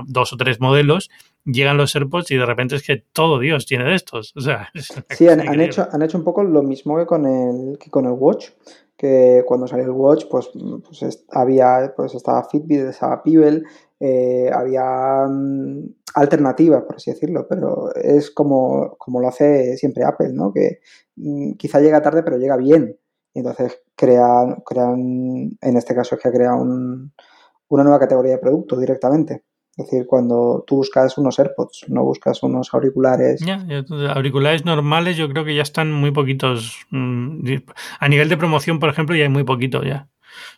[0.07, 1.09] dos o tres modelos,
[1.43, 4.33] llegan los AirPods y de repente es que todo Dios tiene de estos.
[4.37, 4.69] O sea,
[5.09, 8.11] sí, han, hecho, han hecho un poco lo mismo que con el, que con el
[8.11, 8.51] Watch,
[8.95, 13.63] que cuando salió el Watch, pues, pues había, pues estaba Fitbit, estaba Pebble,
[13.99, 15.27] eh, había
[16.15, 20.51] alternativas, por así decirlo, pero es como, como lo hace siempre Apple, ¿no?
[20.53, 20.79] Que
[21.15, 22.97] mm, quizá llega tarde, pero llega bien.
[23.33, 27.13] Y entonces crean, crean en este caso es que crea un,
[27.69, 29.43] una nueva categoría de producto directamente.
[29.77, 33.39] Es decir, cuando tú buscas unos AirPods, no buscas unos auriculares.
[33.39, 33.65] Ya,
[34.13, 36.85] auriculares normales yo creo que ya están muy poquitos.
[36.89, 37.45] Mm,
[37.99, 40.09] a nivel de promoción, por ejemplo, ya hay muy poquito ya.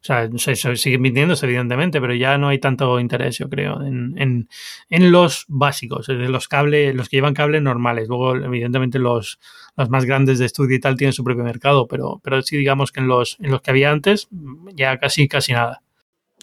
[0.01, 4.15] O sea, se, siguen vendiéndose, evidentemente, pero ya no hay tanto interés, yo creo, en,
[4.17, 4.49] en,
[4.89, 8.07] en los básicos, en los cables, los que llevan cables normales.
[8.07, 9.39] Luego, evidentemente, los,
[9.78, 12.91] los más grandes de estudio y tal tienen su propio mercado, pero, pero sí digamos
[12.91, 14.28] que en los, en los que había antes,
[14.76, 15.82] ya casi, casi nada.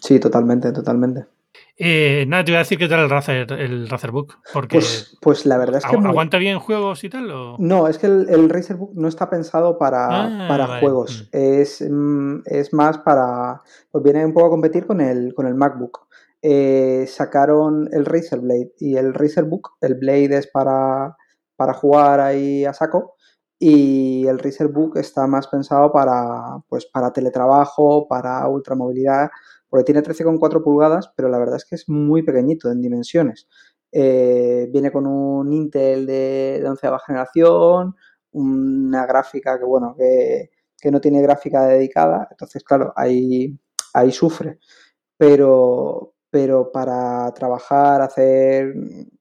[0.00, 1.26] Sí, totalmente, totalmente.
[1.82, 4.36] Eh, nada, te voy a decir qué tal el Razer, el Razerbook.
[4.52, 5.96] Porque pues, pues la verdad es que.
[5.96, 7.26] ¿Aguanta bien juegos y tal?
[7.58, 11.30] No, es que el, el Razerbook no está pensado para, ah, para juegos.
[11.32, 11.36] Mm.
[11.36, 13.62] Es, mm, es, más para.
[13.90, 16.06] Pues viene un poco a competir con el, con el MacBook.
[16.42, 19.78] Eh, sacaron el Razer Blade y el Razerbook.
[19.80, 21.16] El Blade es para,
[21.56, 23.14] para jugar ahí a saco.
[23.60, 29.30] Y el Razerbook está más pensado para, pues, para teletrabajo, para ultramovilidad
[29.70, 33.48] porque tiene 13,4 pulgadas, pero la verdad es que es muy pequeñito en dimensiones.
[33.92, 37.94] Eh, viene con un Intel de, de onceava generación,
[38.32, 40.50] una gráfica que, bueno, que,
[40.90, 43.56] no tiene gráfica dedicada, entonces, claro, ahí,
[43.94, 44.58] ahí sufre.
[45.16, 48.74] Pero, pero para trabajar, hacer,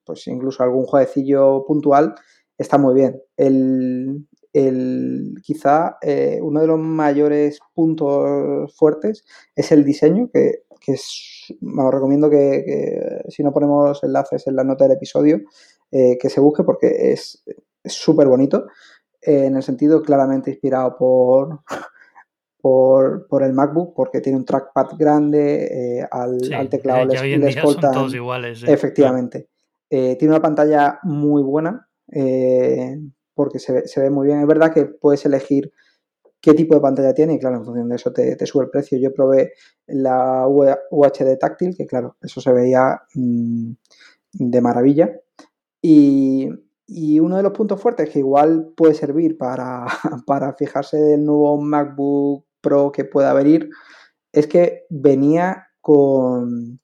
[0.03, 2.15] pues incluso algún jueguecillo puntual,
[2.59, 3.19] está muy bien.
[3.37, 10.91] El, el, quizá eh, uno de los mayores puntos fuertes es el diseño, que, que
[10.93, 15.41] es, os recomiendo que, si no ponemos enlaces en la nota del episodio,
[15.91, 17.43] eh, que se busque porque es
[17.85, 18.67] súper bonito,
[19.21, 21.63] eh, en el sentido claramente inspirado por,
[22.61, 28.63] por, el MacBook, porque tiene un trackpad grande, al, teclado les, les todos iguales.
[28.63, 29.47] Efectivamente.
[29.89, 31.88] tiene una pantalla muy buena
[33.33, 34.41] porque se ve, se ve, muy bien.
[34.41, 35.71] Es verdad que puedes elegir
[36.41, 38.97] qué tipo de pantalla tiene y claro, en función de eso te, sube el precio.
[38.99, 39.53] Yo probé
[39.87, 43.71] la UHD táctil, que claro, eso se veía mm,
[44.33, 45.19] de maravilla.
[45.81, 46.49] Y,
[47.21, 49.85] uno de los puntos fuertes que igual puede servir para,
[50.25, 53.69] para fijarse del nuevo MacBook Pro que pueda venir
[54.33, 56.79] es que venía con,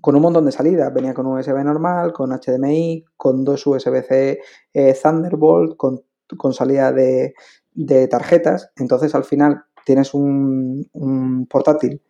[0.00, 0.92] con un montón de salidas.
[0.92, 4.40] Venía con USB normal, con HDMI, con dos USB-C
[4.74, 6.02] eh, Thunderbolt, con,
[6.52, 7.34] salida de,
[8.08, 8.70] tarjetas.
[8.76, 12.02] Entonces al final tienes un, portátil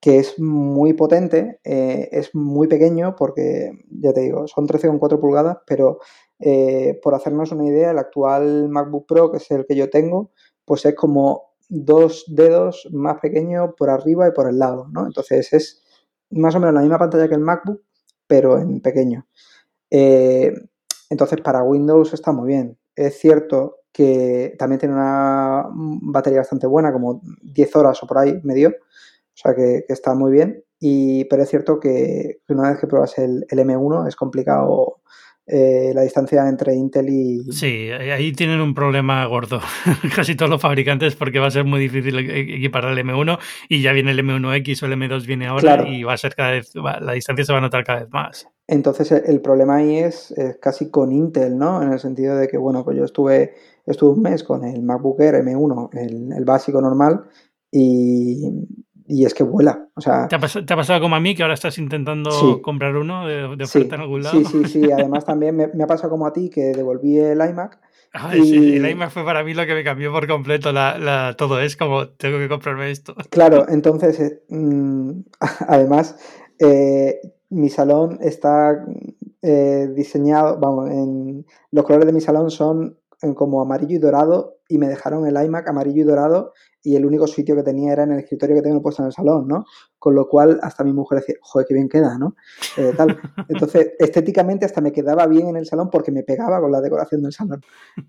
[0.00, 5.58] que es muy potente, eh, es muy pequeño porque, ya te digo, son 13,4 pulgadas,
[5.66, 5.98] pero
[6.38, 10.30] eh, por hacernos una idea, el actual MacBook Pro, que es el que yo tengo,
[10.64, 15.06] pues es como dos dedos más pequeño por arriba y por el lado, ¿no?
[15.06, 15.82] Entonces es
[16.30, 17.82] más o menos la misma pantalla que el MacBook,
[18.26, 19.26] pero en pequeño.
[19.90, 20.52] Eh,
[21.10, 22.78] entonces, para Windows está muy bien.
[22.94, 28.40] Es cierto que también tiene una batería bastante buena, como 10 horas o por ahí
[28.42, 28.72] medio, o
[29.34, 30.62] sea que, está muy bien.
[30.78, 35.00] Y, pero es cierto que una vez que pruebas el, el M1 es complicado
[35.46, 37.52] eh, la distancia entre Intel y...
[37.52, 39.60] Sí, ahí tienen un problema gordo,
[40.16, 43.38] casi todos los fabricantes, porque va a ser muy difícil e-, equiparar el M1
[43.68, 46.50] y ya viene el M1X o el M2 viene ahora y va a ser cada
[46.52, 48.48] vez, la distancia se va a notar cada vez más.
[48.66, 51.80] Entonces el problema ahí es, casi con Intel, ¿no?
[51.80, 53.54] En el sentido de que, bueno, pues yo estuve,
[53.86, 55.90] estuve un mes con el MacBook Air M1,
[56.36, 57.24] el básico normal,
[57.70, 58.50] y,
[59.08, 59.88] y es que vuela.
[59.94, 60.38] O sea, ¿Te ha,
[60.76, 64.38] pasado, como a mí que ahora estás intentando comprar uno de, oferta en algún lado?
[64.38, 64.92] Sí, sí, sí.
[64.92, 67.78] Además también me, ha pasado como a ti que devolví el iMac.
[68.12, 71.60] Ay, sí, el iMac fue para mí lo que me cambió por completo la, todo.
[71.60, 73.14] Es como, tengo que comprarme esto.
[73.30, 75.10] Claro, entonces, eh, mm,
[75.68, 76.16] además,
[76.58, 78.84] eh, mi salón está
[79.42, 82.98] eh, diseñado, vamos, en, los colores de mi salón son
[83.34, 86.52] como amarillo y dorado y me dejaron el iMac amarillo y dorado
[86.86, 89.12] y el único sitio que tenía era en el escritorio que tengo puesto en el
[89.12, 89.64] salón, ¿no?
[89.98, 92.36] Con lo cual hasta mi mujer decía, joder, qué bien queda, ¿no?
[92.76, 93.08] Eh, tal.
[93.48, 97.22] Entonces, estéticamente hasta me quedaba bien en el salón porque me pegaba con la decoración
[97.22, 97.60] del salón.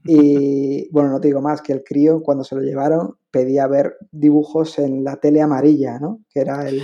[0.03, 3.97] Y bueno, no te digo más, que el crío cuando se lo llevaron pedía ver
[4.12, 6.22] dibujos en la tele amarilla, ¿no?
[6.30, 6.84] Que era el,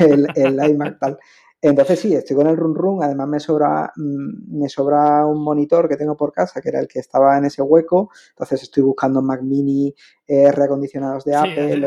[0.00, 1.18] el, el iMac tal.
[1.62, 5.88] Entonces sí, estoy con el run run, además me sobra, mm, me sobra un monitor
[5.88, 9.22] que tengo por casa, que era el que estaba en ese hueco, entonces estoy buscando
[9.22, 9.94] Mac mini
[10.26, 11.80] eh, reacondicionados de Apple.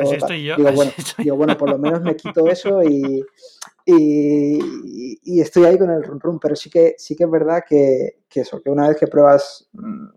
[0.57, 3.23] Digo, bueno, digo, bueno, por lo menos me quito eso y,
[3.85, 8.21] y, estoy ahí con el run run, pero sí que, sí que es verdad que,
[8.27, 10.07] que eso, que una vez que pruebas mm,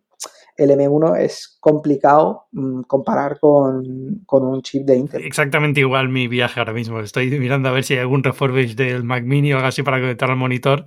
[0.65, 3.85] el M1 es complicado mm, comparar con,
[4.27, 5.25] un chip de Intel.
[5.25, 7.01] Exactamente igual mi viaje ahora mismo.
[7.01, 10.01] Estoy mirando a ver si hay algún refurbish del Mac Mini o algo así para
[10.01, 10.85] conectar al monitor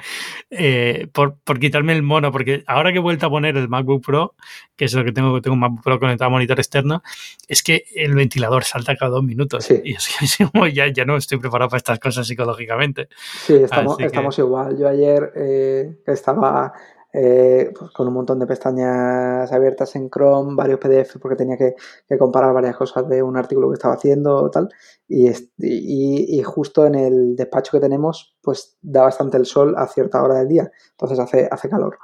[0.49, 4.36] eh, por, quitarme el mono, porque ahora que he vuelto a poner el MacBook Pro,
[4.76, 7.03] que es lo que tengo, tengo un MacBook Pro conectado a monitor externo,
[7.47, 9.69] es que el ventilador salta cada dos minutos.
[9.84, 13.07] Y así, ya, ya no estoy preparado para estas cosas psicológicamente.
[13.45, 14.78] Sí, estamos, igual.
[14.78, 16.73] Yo ayer eh, estaba
[17.18, 21.74] eh, pues con un montón de pestañas abiertas en Chrome, varios PDF porque tenía que,
[22.18, 24.68] comparar varias cosas de un artículo que estaba haciendo tal.
[25.07, 30.36] Y, justo en el despacho que tenemos, pues da bastante el sol a cierta hora
[30.39, 31.99] del día, entonces hace, hace calor.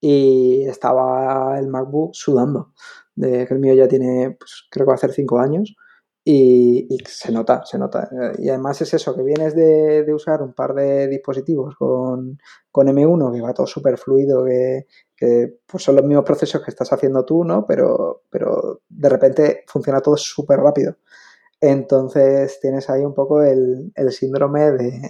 [0.00, 2.72] Y estaba el MacBook sudando,
[3.14, 5.76] de que el mío ya tiene, pues, creo que va a hacer cinco años.
[6.28, 8.10] Y, se nota, se nota.
[8.38, 12.40] Y además es eso, que vienes de, usar un par de dispositivos con,
[12.74, 17.24] M1, que va todo súper fluido, que, pues son los mismos procesos que estás haciendo
[17.24, 17.64] tú, ¿no?
[17.64, 20.96] Pero, pero de repente funciona todo súper rápido.
[21.60, 25.08] Entonces tienes ahí un poco el, el síndrome de,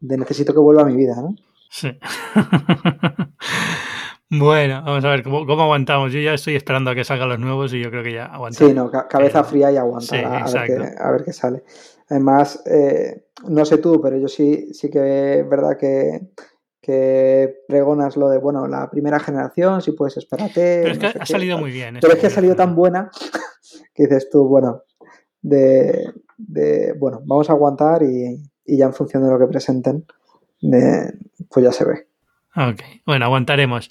[0.00, 1.34] de necesito que vuelva a mi vida, ¿no?
[1.70, 1.98] Sí.
[4.30, 6.12] Bueno, vamos a ver ¿cómo, aguantamos.
[6.12, 8.70] Yo ya estoy esperando a que salgan los nuevos y yo creo que ya aguantamos.
[8.70, 11.62] Sí, no, cabeza fría y aguanta a, ver qué, sale.
[12.08, 16.28] Además, eh, no sé tú, pero yo sí, sí que es verdad que,
[16.80, 20.82] que pregonas lo de, bueno, la primera generación, si puedes espérate.
[20.82, 21.98] Pero es que ha salido muy bien.
[22.00, 23.10] Pero es que ha salido tan buena
[23.94, 24.82] que dices tú, bueno,
[25.40, 26.12] de,
[26.98, 30.04] bueno, vamos a aguantar y, ya en función de lo que presenten,
[30.60, 32.06] pues ya se ve.
[32.56, 33.90] Ok, bueno, aguantaremos.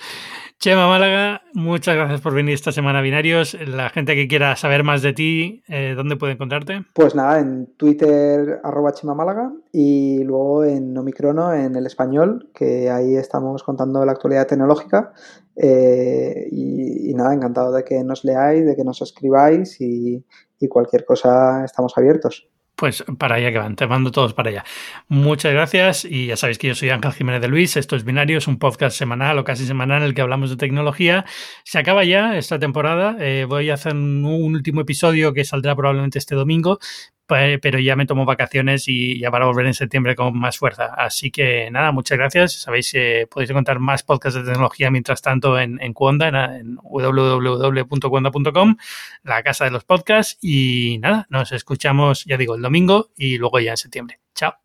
[0.59, 3.55] Chema Málaga, muchas gracias por venir esta semana a Binarios.
[3.68, 6.84] La gente que quiera saber más de ti, eh, ¿dónde puede encontrarte?
[6.95, 12.89] Pues nada, en Twitter, arroba Chema Málaga, y luego en Omicrono, en el español, que
[12.89, 15.13] ahí estamos contando la actualidad tecnológica.
[15.55, 20.24] Eh, y, nada, encantado de que nos leáis, de que nos escribáis y
[20.68, 22.49] cualquier cosa estamos abiertos.
[22.76, 24.65] Pues para allá que van, te mando todos para allá.
[25.07, 28.38] Muchas gracias y ya sabéis que yo soy Ángel Jiménez de Luis, esto es Binario,
[28.38, 31.26] es un podcast semanal o casi semanal en el que hablamos de tecnología.
[31.63, 36.19] Se acaba ya esta temporada, eh, voy a hacer un último episodio que saldrá probablemente
[36.19, 36.80] este domingo,
[37.28, 40.93] pero ya me tomo vacaciones y ya para volver en septiembre con más fuerza.
[40.97, 42.53] Así que nada, muchas gracias.
[42.53, 48.78] Sabéis que podéis encontrar más podcasts de tecnología mientras tanto en, en en, www.cuonda.com,
[49.23, 50.38] la casa de los podcasts.
[50.41, 54.19] Y nada, nos escuchamos, ya digo, el domingo y luego ya en septiembre.
[54.34, 54.64] Chao.